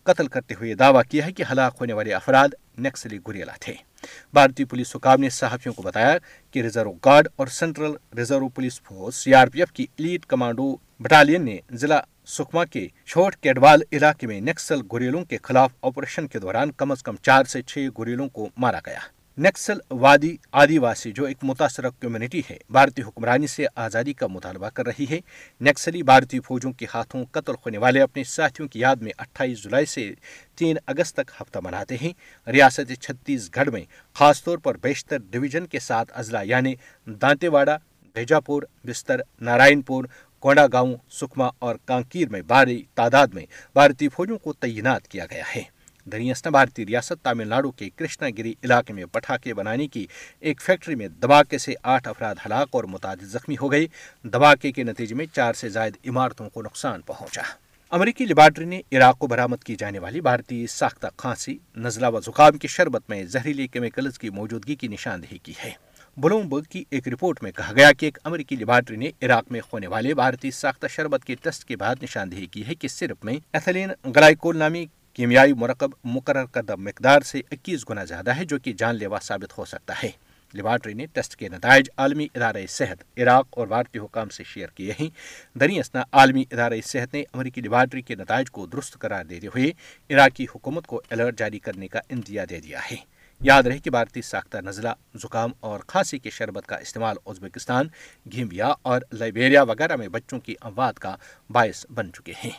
قتل 0.10 0.28
کرتے 0.34 0.56
ہوئے 0.62 0.74
دعویٰ 0.82 1.02
کیا 1.10 1.26
ہے 1.26 1.32
کہ 1.34 1.44
ہلاک 1.52 1.76
ہونے 1.82 1.94
والے 2.00 2.14
افراد 2.14 2.54
نکسلی 2.86 3.18
گریلا 3.28 3.54
تھے 3.62 3.74
بھارتی 4.34 4.64
پولیس 4.74 4.96
حکام 4.96 5.22
نے 5.22 5.30
صحافیوں 5.38 5.74
کو 5.74 5.82
بتایا 5.82 6.18
کہ 6.52 6.62
ریزرو 6.64 6.92
گارڈ 7.06 7.28
اور 7.38 7.48
central 7.60 7.92
reserve 8.18 8.50
police 8.56 8.82
force 8.88 9.24
C 9.24 9.34
R 9.42 9.48
P 9.54 9.60
F 9.62 9.72
کی 9.78 9.86
لیڈ 10.04 10.26
کمانڈو 10.34 10.72
بٹالین 11.02 11.46
نے 11.46 11.58
ضلع 11.84 12.00
سکما 12.38 12.66
کے 12.74 12.88
چھوٹ 13.06 13.36
کیڈوال 13.44 13.82
علاقے 13.92 14.28
میں 14.28 14.40
نکسل 14.52 14.82
گریلوں 14.94 15.24
کے 15.30 15.38
خلاف 15.44 15.72
آپریشن 15.90 16.28
کے 16.34 16.40
دوران 16.40 16.72
کم 16.78 16.92
از 16.92 17.04
کم 17.04 17.16
چار 17.22 17.44
سے 17.56 17.62
چھ 17.72 17.88
گریلوں 18.00 18.30
کو 18.38 18.50
مارا 18.66 18.80
گیا 18.86 19.00
نیکسل 19.42 19.78
وادی 19.90 20.36
آدی 20.62 20.78
واسی 20.80 21.12
جو 21.16 21.24
ایک 21.26 21.38
متاثرہ 21.44 21.90
کمیونٹی 22.02 22.42
ہے 22.50 22.58
بھارتی 22.74 23.02
حکمرانی 23.02 23.48
سے 23.48 23.66
آزادی 23.86 24.14
کا 24.14 24.28
مطالبہ 24.28 24.70
کر 24.74 24.86
رہی 24.86 25.06
ہے 25.12 25.20
نیکسلی 25.68 26.04
بھارتی 26.10 26.40
فوجوں 26.48 26.72
کے 26.80 26.86
ہاتھوں 26.94 27.24
قتل 27.34 27.54
ہونے 27.66 27.78
والے 27.78 28.02
اپنے 28.02 28.24
ساتھیوں 28.34 28.68
کی 28.70 28.80
یاد 28.80 28.96
میں 29.02 29.12
اٹھائیس 29.18 29.64
جولائی 29.64 29.86
سے 29.96 30.08
تین 30.60 30.78
اگست 30.86 31.16
تک 31.22 31.32
ہفتہ 31.40 31.60
مناتے 31.64 31.98
ہیں 32.02 32.12
ریاست 32.54 32.92
چھتیس 33.02 33.50
گڑھ 33.56 33.70
میں 33.74 33.82
خاص 34.20 34.44
طور 34.44 34.58
پر 34.64 34.78
بیشتر 34.84 35.18
ڈویژن 35.30 35.66
کے 35.72 35.80
ساتھ 35.88 36.12
اضلاع 36.20 36.44
یعنی 36.50 36.76
دانتے 37.22 37.48
واڑہ 37.58 38.40
پور 38.46 38.64
بستر 38.88 39.22
نارائن 39.50 39.82
پور 39.90 40.04
کونڈا 40.42 40.66
گاؤں 40.74 40.96
سکما 41.22 41.50
اور 41.66 41.76
کانکیر 41.86 42.30
میں 42.32 42.42
بھاری 42.48 42.82
تعداد 42.96 43.28
میں 43.34 43.46
بھارتی 43.76 44.10
فوجوں 44.16 44.38
کو 44.44 44.54
تعینات 44.54 45.08
کیا 45.08 45.26
گیا 45.32 45.44
ہے 45.56 45.62
نے 46.08 46.32
بھارتی 46.52 46.86
ریاست 46.86 47.24
تامل 47.24 47.48
ناڈو 47.48 47.72
کے 47.72 47.90
کرشنا 47.96 48.28
گری 48.38 48.54
علاقے 48.64 48.94
میں 48.94 49.06
پٹاخے 49.12 49.54
بنانے 49.54 49.88
کی 49.88 50.06
ایک 50.40 50.62
فیکٹری 50.62 50.96
میں 51.02 51.08
سے 51.66 51.74
آٹھ 51.94 52.08
افراد 52.08 52.36
ہلاک 52.46 52.76
اور 52.76 52.84
متعدد 52.94 53.24
زخمی 53.32 53.56
ہو 53.62 53.72
گئے 53.72 53.86
دباکے 54.34 54.72
کے 54.72 54.84
نتیجے 54.84 55.16
میں 55.16 55.26
چار 55.34 55.54
سے 55.64 55.70
زائد 55.70 55.98
عمارتوں 56.10 56.50
کو 56.54 56.62
نقصان 56.62 57.02
پہنچا 57.06 57.42
امریکی 57.96 58.26
لیبارٹری 58.26 58.66
نے 58.66 58.82
عراق 58.92 59.18
کو 59.20 59.28
برامد 59.28 59.64
کی 59.64 59.76
جانے 59.80 60.00
والی 60.00 60.22
بھارتی 60.28 60.66
ساختہ 60.70 61.08
کھانسی 61.18 61.58
نزلہ 61.86 62.08
و 62.14 62.20
زکام 62.26 62.58
کی 62.62 62.68
شربت 62.76 63.10
میں 63.10 63.24
زہریلی 63.34 63.68
کیمیکلز 63.74 64.18
کی 64.20 64.30
موجودگی 64.38 64.76
کی 64.76 64.88
نشاندہی 64.88 65.38
کی 65.44 65.54
ہے 65.64 65.72
بلوم 66.24 66.60
کی 66.70 66.84
ایک 66.90 67.08
رپورٹ 67.08 67.42
میں 67.44 67.52
کہا 67.56 67.72
گیا 67.76 67.92
کہ 68.00 68.06
ایک 68.06 68.18
امریکی 68.24 68.56
لیبارٹری 68.56 68.96
نے 68.98 69.10
عراق 69.26 69.52
میں 69.52 69.60
ہونے 69.72 69.88
والے 69.88 70.14
بھارتی 70.16 70.52
ساختہ 70.60 70.88
شربت 70.96 71.24
کے 71.26 71.36
ٹیسٹ 71.44 71.64
کے 71.68 71.76
بعد 71.78 72.04
نشاندہی 72.04 72.46
کی 72.52 72.66
ہے 72.68 72.76
کہ 72.76 72.88
صرف 72.88 73.24
میں 73.26 73.34
ایتھلین 73.54 73.92
نامی 74.60 74.86
کیمیائی 75.16 75.54
مرکب 75.60 75.90
مقرر 76.04 76.46
کردہ 76.54 76.76
مقدار 76.80 77.22
سے 77.32 77.40
اکیس 77.52 77.90
گنا 77.90 78.04
زیادہ 78.12 78.36
ہے 78.38 78.46
جو 78.54 78.58
کہ 78.60 78.74
جان 78.78 78.96
لیوا 78.96 79.18
ثابت 79.24 79.58
ہو 79.58 79.66
سکتا 79.66 79.94
ہے 80.04 80.10
لیبارٹری 80.54 80.94
نے 80.94 81.06
ٹیسٹ 81.14 81.36
کے 81.36 81.48
نتائج 81.50 81.90
عالمی 82.04 82.28
ادارہ 82.36 82.66
صحت 82.70 83.04
عراق 83.20 83.58
اور 83.58 83.68
بھارتی 83.68 84.00
حکام 84.00 84.30
سے 84.38 84.44
شیئر 84.54 84.68
کیے 84.76 84.94
ہیں 85.00 85.10
اسنا 85.80 86.04
عالمی 86.22 86.44
ادارہ 86.52 86.74
صحت 86.86 87.14
نے 87.14 87.24
امریکی 87.34 87.62
لیبارٹری 87.62 88.02
کے 88.10 88.16
نتائج 88.16 88.52
کو 88.52 88.66
درست 88.74 88.98
قرار 89.00 89.26
دیتے 89.30 89.48
ہوئے 89.56 89.72
عراقی 90.16 90.46
حکومت 90.56 90.88
کو 90.88 91.02
الرٹ 91.10 91.38
جاری 91.40 91.60
کرنے 91.68 91.88
کا 91.96 92.00
عندیہ 92.12 92.42
دے 92.50 92.60
دیا 92.68 92.80
ہے 92.92 92.96
یاد 93.52 93.64
رہے 93.68 93.80
کہ 93.86 93.90
بھارتی 93.92 94.22
ساختہ 94.22 94.58
نزلہ 94.66 94.94
زکام 95.24 95.52
اور 95.70 95.80
کھانسی 95.88 96.20
کے 96.20 96.30
شربت 96.34 96.66
کا 96.68 96.76
استعمال 96.86 97.16
ازبکستان 97.26 97.88
گھیمبیا 98.32 98.72
اور 98.92 99.02
لائبیریا 99.20 99.64
وغیرہ 99.74 99.96
میں 100.04 100.08
بچوں 100.18 100.40
کی 100.46 100.56
اموات 100.72 101.00
کا 101.00 101.16
باعث 101.54 101.86
بن 101.98 102.12
چکے 102.14 102.34
ہیں 102.44 102.52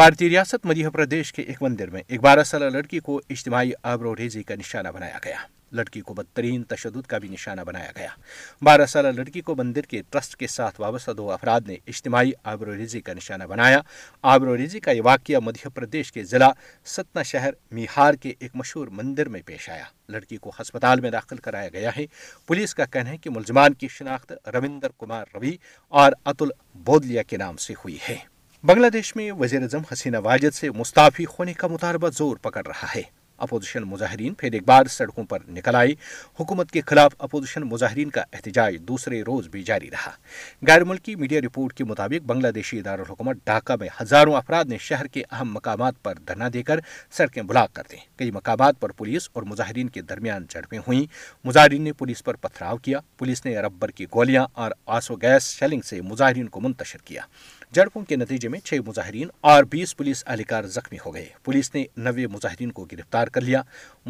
بھارتی 0.00 0.28
ریاست 0.28 0.66
مدھیہ 0.66 0.88
پردیش 0.90 1.32
کے 1.34 1.42
ایک 1.42 1.62
مندر 1.62 1.90
میں 1.90 2.00
ایک 2.08 2.20
بارہ 2.22 2.42
سالہ 2.50 2.64
لڑکی 2.76 2.98
کو 3.06 3.18
اجتماعی 3.30 3.70
آبرو 3.90 4.14
ریزی 4.16 4.42
کا 4.42 4.54
نشانہ 4.58 4.88
بنایا 4.94 5.18
گیا 5.24 5.36
لڑکی 5.76 6.00
کو 6.00 6.14
بدترین 6.14 6.62
تشدد 6.68 7.06
کا 7.06 7.18
بھی 7.24 7.28
نشانہ 7.28 7.60
بنایا 7.66 7.90
گیا 7.96 8.08
بارہ 8.64 8.86
سالہ 8.88 9.08
لڑکی 9.16 9.40
کو 9.48 9.54
مندر 9.58 9.86
کے 9.90 10.00
ٹرسٹ 10.12 10.36
کے 10.40 10.46
ساتھ 10.52 10.80
وابستہ 10.80 11.10
دو 11.18 11.30
افراد 11.32 11.68
نے 11.68 11.74
اجتماعی 11.94 12.30
آبرو 12.52 12.76
ریزی 12.76 13.00
کا 13.08 13.14
نشانہ 13.16 13.44
بنایا 13.48 13.80
آبرو 14.34 14.56
ریزی 14.56 14.80
کا 14.86 14.90
یہ 14.90 15.02
واقعہ 15.04 15.40
مدھیہ 15.46 15.74
پردیش 15.74 16.12
کے 16.12 16.24
ضلع 16.32 16.50
ستنا 16.96 17.22
شہر 17.32 17.50
میہار 17.80 18.14
کے 18.22 18.32
ایک 18.38 18.56
مشہور 18.62 18.88
مندر 19.02 19.28
میں 19.34 19.40
پیش 19.46 19.68
آیا 19.70 19.84
لڑکی 20.12 20.36
کو 20.46 20.52
ہسپتال 20.60 21.00
میں 21.00 21.10
داخل 21.18 21.36
کرایا 21.48 21.68
گیا 21.72 21.90
ہے 21.96 22.06
پولیس 22.46 22.74
کا 22.74 22.84
کہنا 22.92 23.10
ہے 23.10 23.16
کہ 23.24 23.30
ملزمان 23.36 23.74
کی 23.80 23.88
شناخت 23.98 24.32
روندر 24.54 24.92
کمار 25.00 25.24
روی 25.34 25.56
اور 26.02 26.12
اتل 26.32 26.58
بودلیا 26.86 27.22
کے 27.30 27.36
نام 27.44 27.56
سے 27.66 27.74
ہوئی 27.84 27.96
ہے 28.08 28.16
بنگلہ 28.66 28.86
دیش 28.92 29.14
میں 29.16 29.30
وزیر 29.38 29.62
اعظم 29.62 29.82
حسینہ 29.90 30.16
واجد 30.24 30.54
سے 30.54 30.68
مستعفی 30.76 31.24
ہونے 31.38 31.52
کا 31.60 31.66
مطالبہ 31.68 32.08
زور 32.16 32.36
پکڑ 32.42 32.62
رہا 32.66 32.86
ہے 32.94 33.02
اپوزیشن 33.44 33.82
مظاہرین 33.88 34.32
پھر 34.38 34.52
ایک 34.52 34.62
بار 34.66 34.86
سڑکوں 34.90 35.22
پر 35.28 35.38
نکل 35.56 35.74
آئے 35.76 35.92
حکومت 36.40 36.70
کے 36.70 36.80
خلاف 36.86 37.12
اپوزیشن 37.26 37.62
مظاہرین 37.68 38.10
کا 38.16 38.22
احتجاج 38.32 38.76
دوسرے 38.88 39.20
روز 39.26 39.46
بھی 39.52 39.62
جاری 39.70 39.88
رہا 39.90 40.10
غیر 40.68 40.84
ملکی 40.90 41.14
میڈیا 41.22 41.40
رپورٹ 41.46 41.72
کے 41.76 41.84
مطابق 41.84 42.26
بنگلہ 42.30 42.48
دیشی 42.54 42.78
ادارالحکومت 42.78 43.36
ڈھاکہ 43.46 43.76
میں 43.80 43.88
ہزاروں 44.00 44.34
افراد 44.36 44.64
نے 44.72 44.78
شہر 44.88 45.06
کے 45.12 45.22
اہم 45.30 45.52
مقامات 45.52 46.02
پر 46.02 46.18
دھرنا 46.28 46.48
دے 46.54 46.62
کر 46.62 46.80
سڑکیں 47.16 47.42
بلاک 47.42 47.72
کر 47.74 47.82
دیں 47.92 47.98
کئی 48.18 48.30
مقامات 48.30 48.80
پر 48.80 48.92
پولیس 48.96 49.28
اور 49.32 49.42
مظاہرین 49.52 49.88
کے 49.96 50.02
درمیان 50.12 50.44
جھڑپیں 50.50 50.78
ہوئیں 50.86 51.04
مظاہرین 51.48 51.82
نے 51.84 51.92
پولیس 51.98 52.24
پر 52.24 52.36
پتھراؤ 52.42 52.76
کیا 52.84 53.00
پولیس 53.18 53.44
نے 53.44 53.56
ربر 53.60 53.90
کی 53.98 54.06
گولیاں 54.14 54.46
اور 54.62 54.70
آسو 54.98 55.16
گیس 55.22 55.50
شیلنگ 55.58 55.80
سے 55.88 56.00
مظاہرین 56.10 56.48
کو 56.56 56.60
منتشر 56.60 56.98
کیا 57.04 57.22
جھڑپوں 57.74 58.02
کے 58.08 58.16
نتیجے 58.16 58.48
میں 58.48 58.58
چھ 58.66 58.78
مظاہرین 58.86 59.28
اور 59.50 59.64
بیس 59.70 59.96
پولیس 59.96 60.22
اہلکار 60.26 60.64
زخمی 60.76 60.96
ہو 61.04 61.12
گئے 61.14 61.26
پولیس 61.44 61.70
نے 61.74 61.84
نوے 62.06 62.26
مظاہرین 62.30 62.70
کو 62.78 62.84
گرفتار 62.92 63.26
کر 63.34 63.40
لیا 63.40 63.60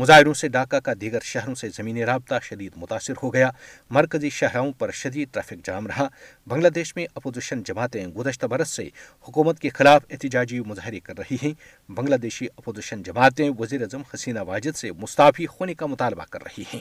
مظاہروں 0.00 0.32
سے 0.40 0.48
ڈاکہ 0.54 0.78
کا 0.84 0.92
دیگر 1.00 1.20
شہروں 1.32 1.54
سے 1.62 1.68
زمینی 1.76 2.04
رابطہ 2.06 2.34
شدید 2.42 2.76
متاثر 2.82 3.12
ہو 3.22 3.32
گیا 3.34 3.50
مرکزی 3.98 4.30
شہروں 4.38 4.70
پر 4.78 4.90
شدید 5.02 5.32
ٹریفک 5.32 5.64
جام 5.66 5.86
رہا 5.86 6.06
بنگلہ 6.50 6.68
دیش 6.74 6.94
میں 6.96 7.06
اپوزیشن 7.14 7.62
جماعتیں 7.66 8.04
گزشتہ 8.16 8.46
برس 8.54 8.70
سے 8.76 8.88
حکومت 9.28 9.58
کے 9.62 9.68
خلاف 9.78 10.04
احتجاجی 10.10 10.60
مظاہرے 10.66 11.00
کر 11.08 11.18
رہی 11.18 11.36
ہیں 11.42 11.52
بنگلہ 11.98 12.16
دیشی 12.22 12.46
اپوزیشن 12.56 13.02
جماعتیں 13.10 13.48
وزیر 13.58 13.82
اعظم 13.82 14.02
حسینہ 14.14 14.40
واجد 14.46 14.76
سے 14.76 14.90
مستعفی 15.02 15.46
ہونے 15.60 15.74
کا 15.80 15.86
مطالبہ 15.94 16.24
کر 16.30 16.42
رہی 16.48 16.64
ہیں 16.74 16.80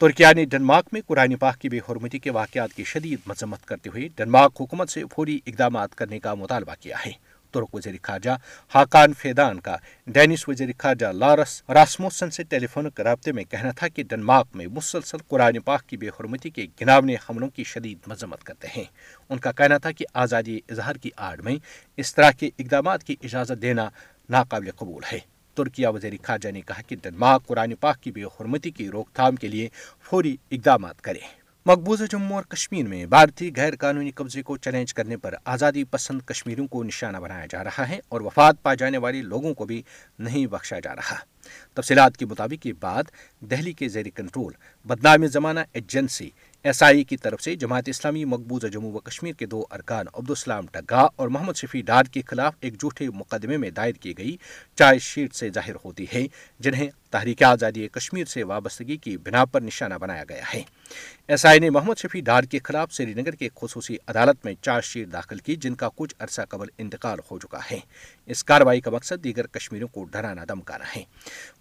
ترکیا 0.00 0.30
نے 0.36 0.44
ڈنمارک 0.50 0.88
میں 0.92 1.00
قرآن 1.06 1.34
پاک 1.40 1.58
کی 1.60 1.68
بے 1.70 1.78
حرمتی 1.88 2.18
کے 2.18 2.30
واقعات 2.34 2.72
کی 2.76 2.84
شدید 2.84 3.18
مذمت 3.26 3.64
کرتے 3.66 3.90
ہوئے 3.90 4.06
ڈنمارک 4.16 4.60
حکومت 4.60 4.88
سے 4.90 5.02
فوری 5.14 5.38
اقدامات 5.46 5.94
کرنے 5.96 6.18
کا 6.20 6.32
مطالبہ 6.34 6.74
کیا 6.80 6.96
ہے 7.04 7.10
ترک 7.54 7.74
وزیر 7.74 7.94
خارجہ 8.02 8.30
ہاکان 8.74 9.12
فیدان 9.18 9.60
کا 9.66 9.76
ڈینس 10.14 10.46
وزیر 10.48 10.68
خارجہ 10.78 11.06
لارس 11.20 11.60
راسموسن 11.74 12.30
سے 12.38 12.42
ٹیلی 12.52 12.66
فونک 12.72 13.00
رابطے 13.08 13.32
میں 13.36 13.44
کہنا 13.50 13.70
تھا 13.78 13.88
کہ 13.94 14.02
ڈنمارک 14.10 14.56
میں 14.56 14.66
مسلسل 14.76 15.18
قرآن 15.28 15.58
پاک 15.64 15.86
کی 15.88 15.96
بے 16.00 16.08
حرمتی 16.18 16.50
کے 16.56 16.66
گناونے 16.80 17.16
حملوں 17.28 17.48
کی 17.56 17.64
شدید 17.74 17.98
مذمت 18.10 18.42
کرتے 18.44 18.68
ہیں 18.76 18.84
ان 19.28 19.38
کا 19.44 19.52
کہنا 19.58 19.78
تھا 19.84 19.92
کہ 19.98 20.06
آزادی 20.24 20.58
اظہار 20.70 20.94
کی 21.02 21.10
آڑ 21.30 21.36
میں 21.44 21.54
اس 22.02 22.14
طرح 22.14 22.30
کے 22.38 22.50
اقدامات 22.58 23.04
کی 23.06 23.16
اجازت 23.22 23.62
دینا 23.62 23.88
ناقابل 24.32 24.70
قبول 24.78 25.02
ہے 25.12 25.18
ترکیہ 25.56 25.88
وزیر 25.94 26.12
خارجہ 26.22 26.50
نے 26.52 26.60
کہا 26.66 26.82
کہ 26.86 26.96
ڈنمارک 27.02 27.46
قرآن 27.46 27.74
پاک 27.80 28.00
کی 28.02 28.10
بے 28.12 28.24
حرمتی 28.38 28.70
کی 28.76 28.88
روک 28.90 29.12
تھام 29.16 29.36
کے 29.44 29.48
لیے 29.48 29.68
فوری 30.10 30.36
اقدامات 30.52 31.00
کرے 31.02 31.18
مقبوضہ 31.66 32.04
جموں 32.10 32.36
اور 32.36 32.42
کشمیر 32.50 32.86
میں 32.86 33.04
بھارتی 33.12 33.50
غیر 33.56 33.76
قانونی 33.80 34.10
قبضے 34.14 34.42
کو 34.48 34.56
چیلنج 34.64 34.92
کرنے 34.94 35.16
پر 35.16 35.34
آزادی 35.52 35.84
پسند 35.90 36.20
کشمیروں 36.26 36.66
کو 36.70 36.82
نشانہ 36.84 37.16
بنایا 37.18 37.46
جا 37.50 37.62
رہا 37.64 37.88
ہے 37.88 37.98
اور 38.12 38.20
وفات 38.20 38.62
پائے 38.62 38.76
جانے 38.80 38.98
والے 39.04 39.22
لوگوں 39.28 39.52
کو 39.60 39.64
بھی 39.70 39.80
نہیں 40.26 40.46
بخشا 40.54 40.80
جا 40.84 40.94
رہا 40.96 41.16
تفصیلات 41.80 42.16
کے 42.16 42.26
مطابق 42.26 42.66
یہ 42.66 42.72
بات 42.80 43.04
دہلی 43.50 43.72
کے 43.80 43.88
زیر 43.96 44.06
کنٹرول 44.14 44.52
بدنام 44.88 45.26
زمانہ 45.38 45.60
ایجنسی 45.72 46.30
ایس 46.66 46.82
آئی 46.82 47.02
کی 47.04 47.16
طرف 47.16 47.40
سے 47.42 47.54
جماعت 47.62 47.88
اسلامی 47.88 48.24
مقبوضہ 48.24 48.66
جموں 48.72 48.92
و 48.92 48.98
کشمیر 49.08 49.32
کے 49.38 49.46
دو 49.46 49.62
ارکان 49.72 50.06
عبدالسلام 50.12 50.66
ڈگا 50.72 51.06
اور 51.16 51.28
محمد 51.28 51.56
شفیع 51.60 51.82
ڈار 51.86 52.04
کے 52.12 52.20
خلاف 52.26 52.54
ایک 52.64 52.78
جھوٹے 52.80 53.08
مقدمے 53.14 53.56
میں 53.64 53.70
دائر 53.76 53.92
کی 54.02 54.16
گئی 54.18 54.36
چارج 54.78 54.98
شیٹ 55.08 55.34
سے 55.34 55.48
ظاہر 55.54 55.74
ہوتی 55.84 56.06
ہے 56.14 56.26
جنہیں 56.64 56.88
تحریک 57.12 57.42
آزادی 57.46 57.86
کشمیر 57.92 58.24
سے 58.28 58.42
وابستگی 58.44 58.96
کی 59.02 59.16
بنا 59.24 59.44
پر 59.44 59.60
نشانہ 59.62 59.94
بنایا 60.00 60.24
گیا 60.28 60.44
ہے 60.54 60.62
ایس 61.32 61.44
آئی 61.46 61.58
نے 61.60 61.70
محمد 61.70 61.98
شفیع 62.02 62.22
ڈار 62.24 62.42
کے 62.50 62.58
خلاف 62.64 62.92
سری 62.92 63.14
نگر 63.20 63.34
کے 63.42 63.48
خصوصی 63.60 63.96
عدالت 64.08 64.44
میں 64.44 64.54
چارج 64.62 64.84
شیٹ 64.84 65.12
داخل 65.12 65.38
کی 65.44 65.56
جن 65.62 65.74
کا 65.82 65.88
کچھ 65.96 66.14
عرصہ 66.20 66.42
قبل 66.48 66.68
انتقال 66.78 67.18
ہو 67.30 67.38
چکا 67.38 67.58
ہے 67.70 67.78
اس 68.32 68.42
کاروائی 68.44 68.80
کا 68.80 68.90
مقصد 68.90 69.22
دیگر 69.24 69.46
کشمیریوں 69.56 69.88
کو 69.92 70.04
ڈھرانا 70.12 70.44
دمکانا 70.48 70.84
ہے 70.96 71.02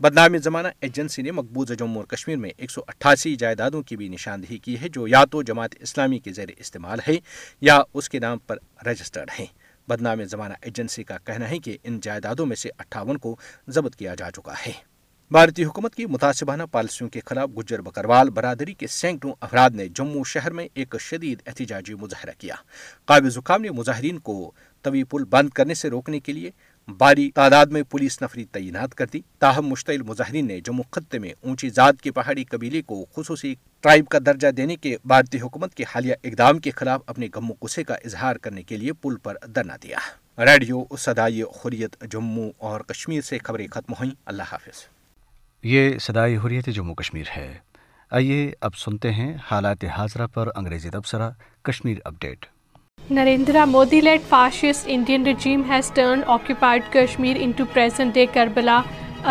بدنام 0.04 0.38
زمانہ 0.44 0.68
ایجنسی 0.82 1.22
نے 1.22 1.32
مقبوضہ 1.40 1.74
جموں 1.80 2.02
اور 2.02 2.06
کشمیر 2.18 2.38
میں 2.44 2.50
ایک 2.58 2.72
سو 2.72 2.82
اٹھاسی 2.88 3.36
جائیدادوں 3.44 3.82
کی 3.88 3.98
بھی 3.98 4.08
نشاندہی 4.10 4.58
کی 4.66 4.76
ہے 4.82 4.90
جو 4.94 5.08
یا 5.08 5.24
تو 5.32 5.42
جماعت 5.52 5.76
اسلامی 5.80 6.20
کے 6.28 6.34
زیر 6.34 6.50
استعمال 6.58 7.00
ہے 7.08 7.18
یا 7.70 7.82
اس 7.94 8.10
کے 8.10 8.20
نام 8.20 8.38
پر 8.48 8.58
رجسٹرڈ 8.90 9.32
ہیں 9.40 9.46
بدنامی 9.90 10.26
زمانہ 10.32 10.54
ایجنسی 10.62 11.04
کا 11.04 11.18
کہنا 11.26 11.50
ہے 11.50 11.60
کہ 11.66 11.78
ان 11.84 12.00
جائیدادوں 12.04 12.46
میں 12.46 12.56
سے 12.56 12.70
اٹھاون 12.80 13.18
کو 13.26 13.36
ضبط 13.76 13.96
کیا 13.96 14.16
جا 14.18 14.32
چکا 14.36 14.54
ہے 14.68 14.72
بھارتی 15.32 15.64
حکومت 15.66 15.94
کی 15.96 16.06
متاثبانہ 16.06 16.64
پالیسیوں 16.72 17.10
کے 17.10 17.20
خلاف 17.26 17.50
گجر 17.58 17.82
بکروال 17.82 18.30
برادری 18.30 18.74
کے 18.78 18.88
سینکڑوں 18.88 19.34
افراد 19.42 19.70
نے 19.76 19.88
جموں 19.96 20.24
شہر 20.30 20.52
میں 20.54 20.68
ایک 20.74 20.96
شدید 21.02 21.42
احتجاجی 21.48 21.94
مظاہرہ 22.02 22.32
کیا 22.38 22.56
قابل 23.08 23.30
زکام 23.32 23.62
نے 23.62 23.70
مظاہرین 23.78 24.20
کو 24.30 24.52
طوی 24.84 25.04
پل 25.12 25.24
بند 25.30 25.50
کرنے 25.56 25.74
سے 25.74 25.90
روکنے 25.90 26.20
کے 26.20 26.34
لیے 26.34 26.52
باری 26.98 27.30
تعداد 27.36 27.66
میں 27.72 27.82
پولیس 27.90 28.22
نفری 28.22 28.44
تعینات 28.52 28.96
کر 28.96 29.06
دی 29.14 29.20
تاہم 29.40 29.68
مشتعل 29.70 30.02
مظاہرین 30.08 30.48
نے 30.48 30.60
جموں 30.66 30.84
خطے 30.96 31.20
میں 31.20 31.30
اونچی 31.42 31.70
ذات 31.76 32.02
کی 32.02 32.12
پہاڑی 32.20 32.44
قبیلے 32.50 32.82
کو 32.86 33.04
خصوصی 33.16 33.54
ٹرائب 33.82 34.08
کا 34.12 34.18
درجہ 34.26 34.48
دینے 34.58 34.76
کے 34.82 34.96
بھارتی 35.08 35.40
حکومت 35.42 35.76
کے 35.76 35.84
حالیہ 35.94 36.16
اقدام 36.24 36.60
کے 36.68 36.72
خلاف 36.76 37.02
اپنے 37.08 37.28
غم 37.36 37.52
و 37.52 37.54
غصے 37.62 37.84
کا 37.84 37.96
اظہار 38.06 38.36
کرنے 38.44 38.64
کے 38.64 38.78
لیے 38.78 38.94
پل 39.02 39.16
پر 39.24 39.36
دھرنا 39.56 39.76
دیا 39.84 40.00
ریڈیو 40.46 40.84
صدائی 41.00 41.44
خوریت 41.54 42.04
جموں 42.12 42.50
اور 42.70 42.82
کشمیر 42.90 43.22
سے 43.30 43.38
خبریں 43.44 43.68
ختم 43.74 43.94
ہوئیں 44.00 44.12
اللہ 44.26 44.52
حافظ 44.52 44.86
یہ 45.72 45.98
صدائی 46.02 46.36
حریت 46.44 46.66
جموں 46.76 46.94
کشمیر 46.96 47.26
ہے 47.36 47.48
آئیے 48.18 48.40
اب 48.68 48.76
سنتے 48.78 49.12
ہیں 49.14 49.34
حالات 49.52 49.84
حاضرہ 49.98 50.26
پر 50.34 50.48
انگریزی 50.56 50.90
تبصرہ 50.94 51.30
Kashmir 51.70 51.98
update 52.06 52.46
Narendra 53.18 53.64
Modi 53.66 54.02
late 54.02 54.30
present 57.74 58.14
day 58.14 58.26
Karbala 58.34 58.80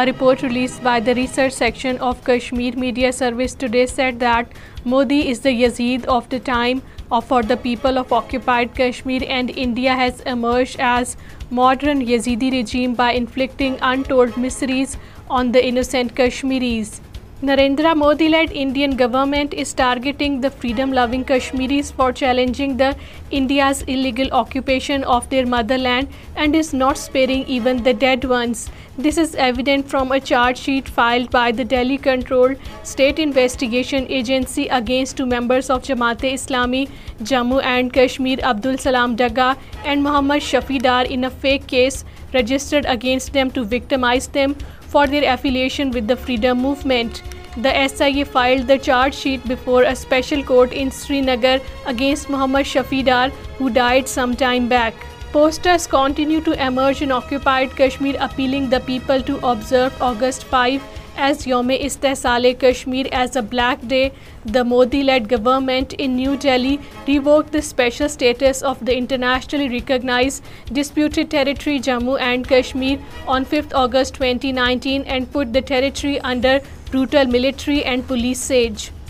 A 0.01 0.05
report 0.09 0.41
released 0.41 0.83
by 0.85 1.01
the 1.07 1.15
research 1.17 1.53
section 1.53 1.99
of 2.11 2.21
Kashmir 2.29 2.79
Media 2.83 3.11
Service 3.17 3.55
today 3.63 3.85
said 3.91 4.25
that 4.27 4.57
Modi 4.85 5.19
is 5.33 5.41
the 5.41 5.53
Yazid 5.57 6.09
of 6.15 6.31
the 6.31 6.41
time 6.49 6.81
for 7.29 7.43
the 7.43 7.59
people 7.67 7.99
of 7.99 8.17
occupied 8.21 8.75
Kashmir, 8.75 9.27
and 9.39 9.51
India 9.51 9.97
has 10.01 10.23
emerged 10.23 10.81
as 10.95 11.15
modern 11.51 12.01
Yazidi 12.15 12.51
regime 12.59 12.99
by 13.05 13.13
inflicting 13.13 13.79
untold 13.93 14.43
miseries 14.49 14.99
on 15.29 15.53
the 15.53 15.67
innocent 15.75 16.21
Kashmiris. 16.25 17.01
Narendra 17.49 17.93
Modi-led 18.01 18.53
Indian 18.63 18.93
government 18.99 19.55
is 19.61 19.73
targeting 19.79 20.35
the 20.43 20.49
freedom-loving 20.49 21.25
Kashmiris 21.31 21.89
for 21.91 22.13
challenging 22.13 22.77
the 22.83 22.91
India's 23.39 23.81
illegal 23.95 24.29
occupation 24.41 25.07
of 25.15 25.27
their 25.33 25.47
motherland 25.55 26.15
and 26.37 26.55
is 26.59 26.71
not 26.73 27.01
sparing 27.01 27.43
even 27.55 27.83
the 27.89 27.95
dead 28.05 28.27
ones. 28.33 28.63
This 29.07 29.19
is 29.23 29.35
evident 29.47 29.91
from 29.95 30.13
a 30.13 30.21
charge 30.21 30.63
sheet 30.67 30.89
filed 30.89 31.33
by 31.33 31.51
the 31.51 31.65
Delhi-controlled 31.65 32.69
State 32.85 33.19
Investigation 33.19 34.07
Agency 34.21 34.69
against 34.79 35.17
two 35.17 35.27
members 35.27 35.69
of 35.69 35.83
Jamaat-e-Islami 35.83 36.85
Jammu 37.33 37.61
and 37.73 37.93
Kashmir, 37.93 38.39
Abdul 38.53 38.79
Salam 38.79 39.17
Daga 39.17 39.49
and 39.83 40.05
Mohammad 40.05 40.47
Shafi 40.53 40.81
Dar, 40.81 41.03
in 41.07 41.25
a 41.25 41.31
fake 41.47 41.67
case 41.67 42.05
registered 42.33 42.87
against 42.87 43.33
them 43.33 43.51
to 43.51 43.65
victimize 43.65 44.29
them 44.29 44.57
for 44.95 45.07
their 45.09 45.35
affiliation 45.35 45.91
with 45.91 46.07
the 46.07 46.17
freedom 46.17 46.67
movement. 46.71 47.21
The 47.57 47.87
SIA 47.87 48.25
filed 48.25 48.67
the 48.67 48.79
charge 48.79 49.15
sheet 49.15 49.47
before 49.47 49.83
a 49.83 49.95
special 49.95 50.43
court 50.43 50.73
in 50.73 50.91
Srinagar 50.91 51.61
against 51.87 52.31
Mohammad 52.31 52.65
Shafi 52.65 53.05
Dar, 53.05 53.29
who 53.59 53.69
died 53.69 54.09
some 54.09 54.35
time 54.35 54.69
back. 54.69 54.95
Posters 55.33 55.87
continue 55.87 56.41
to 56.41 56.53
emerge 56.53 57.03
in 57.03 57.13
occupied 57.13 57.77
Kashmir, 57.77 58.17
appealing 58.21 58.71
the 58.71 58.81
people 58.81 59.21
to 59.21 59.37
observe 59.47 60.01
August 60.01 60.45
5 60.45 60.83
as 61.17 61.45
Yawm-e-Istisal 61.45 62.59
Kashmir 62.59 63.07
as 63.13 63.37
a 63.37 63.43
black 63.43 63.87
day. 63.87 64.13
The 64.47 64.65
Modi-led 64.65 65.29
government 65.29 65.93
in 65.93 66.17
New 66.17 66.37
Delhi 66.37 66.81
revoked 67.07 67.53
the 67.53 67.61
special 67.61 68.09
status 68.09 68.63
of 68.63 68.85
the 68.85 68.97
internationally 68.97 69.69
recognized 69.69 70.43
disputed 70.73 71.31
territory 71.31 71.79
Jammu 71.79 72.19
and 72.19 72.49
Kashmir 72.49 72.99
on 73.27 73.45
5 73.45 73.75
August 73.75 74.15
2019 74.15 75.03
and 75.03 75.31
put 75.35 75.53
the 75.53 75.61
territory 75.61 76.19
under 76.21 76.63
brutal 76.95 77.27
military 77.31 77.77
and 77.79 78.03
police 78.09 78.51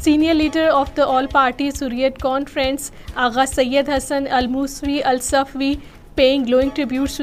senior 0.05 0.35
leader 0.35 0.69
of 0.73 0.91
the 0.97 1.05
All 1.17 1.27
Party 1.33 1.71
Hurriyat 1.75 2.19
Conference 2.21 2.91
آغاز 3.25 3.55
Syed 3.55 3.89
Hassan 3.97 4.25
Almoosavi 4.39 5.01
Alsafvi 5.11 5.73
paying 6.15 6.45
glowing 6.47 6.71
tributes 6.75 7.21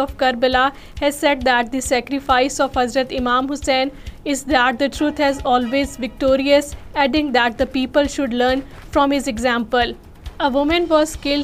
of 0.00 0.14
Karbala 0.18 0.68
has 1.00 1.14
said 1.20 1.44
that 1.46 1.72
the 1.72 1.80
sacrifice 1.80 2.60
of 2.60 2.78
Hazrat 2.78 3.12
Imam 3.18 3.50
Hussain 3.52 3.88
is 4.32 4.44
that 4.50 4.80
the 4.80 4.86
truth 4.98 5.20
has 5.20 5.40
always 5.54 5.96
victorious 6.02 6.74
adding 6.94 7.32
that 7.34 7.58
the 7.58 7.64
people 7.72 8.08
should 8.14 8.34
learn 8.34 8.60
from 8.92 9.12
his 9.16 9.28
example 9.28 9.92
a 10.38 10.50
woman 10.54 10.86
was killed 10.88 11.42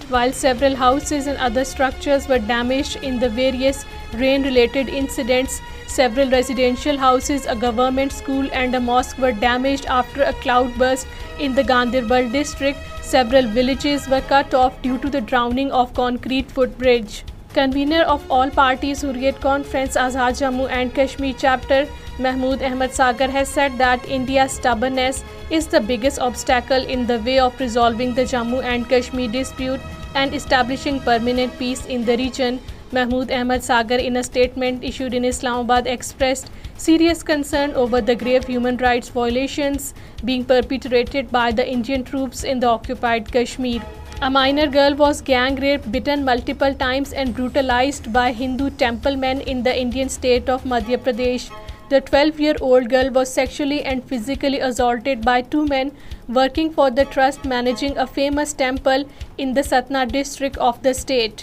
houses 0.80 1.28
and 1.28 1.40
other 1.46 1.60
structures 1.60 2.26
damaged 2.46 2.96
in 3.02 3.20
the 3.20 3.26
various 3.36 3.84
rain 4.20 4.44
related 4.44 4.90
incidents 4.96 5.60
Several 5.94 6.30
residential 6.30 6.96
houses, 6.96 7.46
a 7.54 7.54
government 7.54 8.12
school 8.12 8.46
and 8.60 8.74
a 8.74 8.80
mosque 8.80 9.18
were 9.18 9.32
damaged 9.32 9.88
after 9.94 10.22
a 10.22 10.32
cloudburst 10.44 11.42
in 11.46 11.54
the 11.54 11.64
Ganderbal 11.70 12.32
district. 12.36 12.78
Several 13.02 13.50
villages 13.58 14.08
were 14.14 14.22
cut 14.22 14.54
off 14.54 14.80
due 14.80 14.96
to 15.04 15.10
the 15.10 15.20
drowning 15.20 15.70
of 15.70 15.92
concrete 16.00 16.50
footbridge. 16.50 17.22
Convener 17.52 18.02
of 18.14 18.24
all 18.30 18.54
parties 18.58 19.04
Hurriyat 19.04 19.42
Conference 19.42 19.98
Azad 20.02 20.38
Jammu 20.40 20.68
and 20.80 20.94
Kashmir 20.98 21.40
chapter 21.44 21.80
Mahmood 22.26 22.66
Ahmad 22.70 22.96
Sagar 23.00 23.30
has 23.36 23.54
said 23.58 23.78
that 23.82 24.10
India's 24.20 24.58
stubbornness 24.60 25.22
is 25.60 25.72
the 25.76 25.84
biggest 25.92 26.26
obstacle 26.30 26.90
in 26.96 27.06
the 27.06 27.22
way 27.30 27.38
of 27.50 27.64
resolving 27.68 28.18
the 28.20 28.28
Jammu 28.34 28.66
and 28.74 28.92
Kashmir 28.94 29.38
dispute 29.38 30.20
and 30.22 30.42
establishing 30.42 31.00
permanent 31.12 31.58
peace 31.64 31.90
in 31.96 32.12
the 32.12 32.22
region. 32.26 32.60
Mahmood 32.96 33.30
Ahmad 33.36 33.64
Sagar, 33.64 33.98
in 34.08 34.16
a 34.16 34.24
statement 34.28 34.84
issued 34.84 35.14
in 35.14 35.24
Islamabad, 35.24 35.86
expressed 35.86 36.50
serious 36.76 37.22
concern 37.22 37.74
over 37.84 38.00
the 38.00 38.14
grave 38.14 38.44
human 38.44 38.76
rights 38.76 39.08
violations 39.08 39.94
being 40.30 40.44
perpetrated 40.44 41.30
by 41.30 41.50
the 41.50 41.68
Indian 41.78 42.04
troops 42.04 42.44
in 42.44 42.60
the 42.60 42.68
occupied 42.68 43.32
Kashmir. 43.38 43.82
A 44.20 44.30
minor 44.30 44.66
girl 44.66 44.94
was 44.94 45.22
gang 45.22 45.56
raped, 45.56 45.90
beaten 45.90 46.24
multiple 46.24 46.74
times 46.82 47.12
and 47.12 47.34
brutalized 47.34 48.12
by 48.12 48.30
Hindu 48.32 48.70
temple 48.84 49.16
men 49.16 49.40
in 49.40 49.62
the 49.62 49.76
Indian 49.84 50.08
state 50.08 50.48
of 50.48 50.64
Madhya 50.64 50.98
Pradesh. 51.08 51.50
The 51.88 52.00
12-year-old 52.00 52.88
girl 52.90 53.10
was 53.16 53.34
sexually 53.40 53.82
and 53.84 54.04
physically 54.04 54.60
assaulted 54.60 55.24
by 55.30 55.42
two 55.54 55.66
men 55.66 55.92
working 56.28 56.72
for 56.72 56.90
the 56.90 57.06
trust 57.16 57.44
managing 57.44 57.96
a 57.96 58.06
famous 58.06 58.52
temple 58.52 59.08
in 59.36 59.54
the 59.54 59.66
Satna 59.72 60.10
district 60.18 60.58
of 60.58 60.82
the 60.82 60.94
state. 61.00 61.40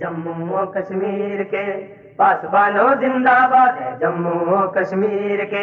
Jammu 0.00 0.64
Kashmir 0.74 1.42
کے 1.50 1.64
پاس 2.16 2.44
بانو 2.50 2.86
زندہ 3.00 3.36
باد 3.50 3.80
ہے 3.80 3.90
جموں 4.00 4.34
و 4.56 4.66
کشمیر 4.74 5.44
کے 5.50 5.62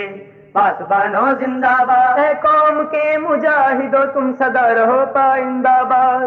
پاس 0.54 0.82
بانو 0.90 1.22
زندہ 1.40 1.74
باد 1.88 2.20
قوم 2.44 2.82
کے 2.92 3.04
مجاہدو 3.28 4.04
تم 4.14 4.32
رہو 4.42 4.68
رہو 4.78 5.00
پائندہ 5.14 5.78
باد 5.90 6.26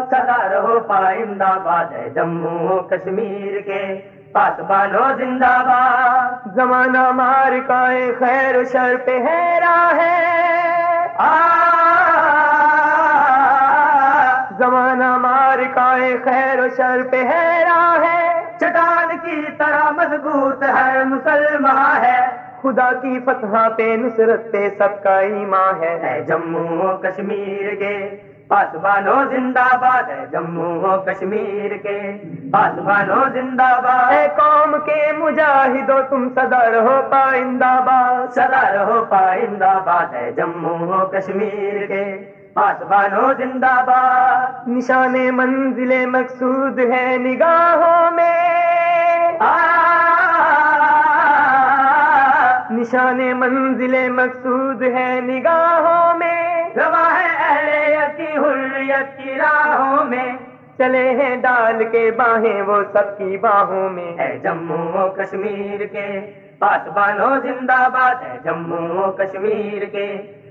پائندہ 0.87 1.51
باد 1.65 1.93
ہے 1.97 2.09
جموں 2.15 2.79
کشمیر 2.89 3.59
کے 3.67 3.81
پاس 4.33 4.59
بانو 4.69 5.03
زند 5.17 5.43
آباد 5.51 6.53
زمانہ 6.55 7.07
کا 7.67 7.85
خیر 8.19 8.55
و 8.55 8.63
حیرا 9.27 9.77
ہے 10.01 10.15
زمانہ 14.59 15.15
مار 15.23 15.59
کا 15.73 15.91
خیر 16.25 16.59
و 16.59 16.67
شر 16.77 17.01
پہ 17.11 17.23
ہے 17.31 17.44
مضبوط 19.97 20.63
ہے 20.75 21.03
مسلمان 21.09 22.03
ہے 22.03 22.19
خدا 22.61 22.91
کی 23.01 23.19
فتح 23.25 23.57
پہ 23.77 23.87
نصرت 24.03 24.51
پہ 24.51 24.67
سب 24.77 25.01
کا 25.03 25.17
ایماں 25.25 25.71
جموں 26.27 26.95
کشمیر 27.03 27.75
کے 27.79 27.95
پاسبانو 28.47 29.13
زندہ 29.31 29.65
باد 29.81 30.09
ہے 30.09 30.25
جموں 30.31 30.97
کشمیر 31.05 31.75
کے 31.83 31.97
پاسبانو 32.51 33.21
زندہ 33.33 33.69
باد 33.83 34.11
اے 34.13 34.27
قوم 34.37 34.75
کے 34.85 34.99
مجاہدو 35.17 35.99
تم 36.09 36.27
سدا 36.35 36.61
رہو 36.75 36.95
پائندہ 37.11 37.71
باد 37.85 38.31
سدا 38.35 38.61
رہو 38.75 39.03
پائندہ 39.09 39.73
باد 39.85 40.13
ہے 40.13 40.31
جموں 40.37 41.05
کشمیر 41.13 41.85
کے 41.87 42.03
پاسبانو 42.57 43.23
زندہ 43.37 43.71
باد 43.87 44.67
نشان 44.73 45.15
منزل 45.37 45.91
مقصود 46.09 46.77
ہے 46.91 47.05
نگاہوں 47.23 48.11
میں 48.15 48.37
نشان 52.77 53.19
منزل 53.39 53.95
مقصود 54.19 54.81
ہے 54.95 55.07
نگاہوں 55.25 56.17
میں 56.19 56.69
راہوں 59.41 60.05
میں 60.13 60.29
چلے 60.77 61.03
ہیں 61.19 61.35
ڈال 61.47 61.83
کے 61.91 62.09
باہیں 62.17 62.61
وہ 62.67 62.81
سب 62.93 63.17
کی 63.17 63.37
باہوں 63.47 63.89
میں 63.97 64.11
ہے 64.19 64.29
جموں 64.43 64.83
و 65.03 65.09
کشمیر 65.17 65.85
کے 65.91 66.07
پاسبانو 66.59 67.19
بانو 67.27 67.35
زندہ 67.49 67.85
باد 67.99 68.23
ہے 68.27 68.37
جموں 68.45 68.87
و 69.07 69.11
کشمیر 69.19 69.85
کے 69.97 70.07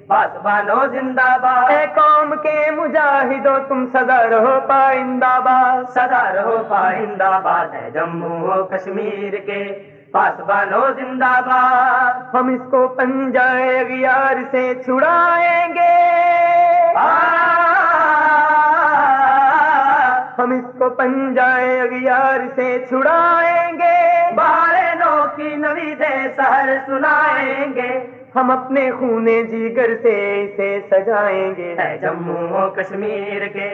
پاسواں 0.09 0.87
زندہ 0.93 1.29
باد 1.43 1.71
اے 1.73 1.85
قوم 1.95 2.35
کے 2.43 2.57
مجاہدو 2.79 3.55
تم 3.69 3.85
سدا 3.93 4.19
رہو 4.31 4.53
پائندہ 4.69 5.31
باد 5.45 5.83
سدا 5.95 6.23
رہو 6.35 6.57
پائندہ 6.69 7.31
باد 7.45 7.75
ہے 7.75 7.91
جموں 7.95 8.63
کشمیر 8.73 9.37
کے 9.47 9.61
پاسبانو 10.13 10.81
بانو 10.81 10.93
زندہ 10.99 11.31
باد 11.47 12.35
ہم 12.35 12.49
اس 12.55 12.61
کو 12.71 12.87
پنجائے 12.99 13.79
غیار 13.89 14.43
سے 14.53 14.65
چھڑائیں 14.85 15.69
گے 15.75 15.95
ہم 20.39 20.51
اس 20.59 20.73
کو 20.79 20.89
پنجائے 20.99 21.79
غیار 21.91 22.47
سے 22.57 22.69
چھڑائیں 22.89 23.73
گے 23.79 23.95
بارے 24.41 24.87
نو 24.99 25.15
کی 25.37 25.55
نوی 25.65 25.95
دے 26.05 26.15
سنائیں 26.37 27.73
گے 27.77 27.91
ہم 28.37 28.51
اپنے 28.51 28.91
خونے 28.99 29.35
جیگر 29.51 29.91
سے 30.03 30.13
اسے 30.43 30.69
سجائیں 30.91 31.51
گے 31.57 31.75
جموں 32.01 32.47
و 32.61 32.69
کشمیر 32.77 33.47
کے 33.53 33.69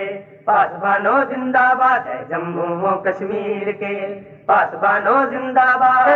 پاس 0.44 0.72
بانو 0.82 1.12
زندہ 1.30 1.62
باد 1.78 2.06
ہے 2.06 2.18
جموں 2.30 2.94
کشمیر 3.04 3.70
کے 3.78 3.94
پاس 4.46 4.74
بانو 4.82 5.14
زندہ 5.30 5.64
باد 5.80 6.08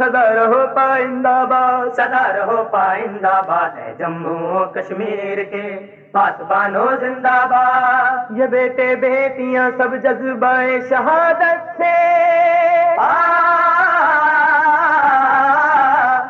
سدا 0.00 0.24
رہو 0.36 0.64
پائندہ 0.76 1.36
باد 1.50 1.94
سدا 1.96 2.24
رہو 2.38 2.62
پائندہ 2.72 3.40
باد 3.48 3.78
ہے 3.82 3.94
جموں 3.98 4.38
و 4.60 4.64
کشمیر 4.74 5.42
کے 5.50 5.64
پاس 6.12 6.40
بانو 6.50 6.86
زندہ 7.00 7.38
باد 7.50 8.36
یہ 8.38 8.46
بیٹے 8.58 8.94
بیٹیاں 9.08 9.70
سب 9.78 9.96
جذبہ 10.02 10.54
شہادت 10.90 11.76
سے 11.80 11.94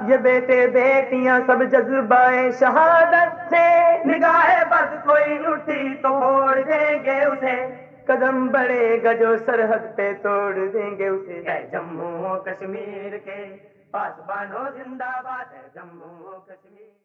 یہ 0.09 0.16
بیٹے 0.25 0.57
بیٹیاں 0.75 1.38
سب 1.47 1.62
جذبہ 1.73 2.19
شہادت 2.59 3.38
سے 3.51 3.62
نگاہ 4.11 4.49
بس 4.71 4.95
کوئی 5.07 5.38
تو 5.45 5.55
توڑ 6.03 6.53
دیں 6.69 6.92
گے 7.05 7.19
اسے 7.25 7.55
قدم 8.11 8.47
بڑے 8.57 8.81
جو 9.21 9.35
سرحد 9.47 9.87
پہ 9.97 10.11
توڑ 10.23 10.53
دیں 10.75 10.90
گے 10.99 11.09
اسے 11.09 11.40
جموں 11.73 12.38
کشمیر 12.45 13.16
کے 13.25 13.38
پاس 13.90 14.21
بانو 14.29 14.64
زندہ 14.77 15.11
باد 15.25 15.57
جموں 15.75 16.38
کشمیر 16.49 17.05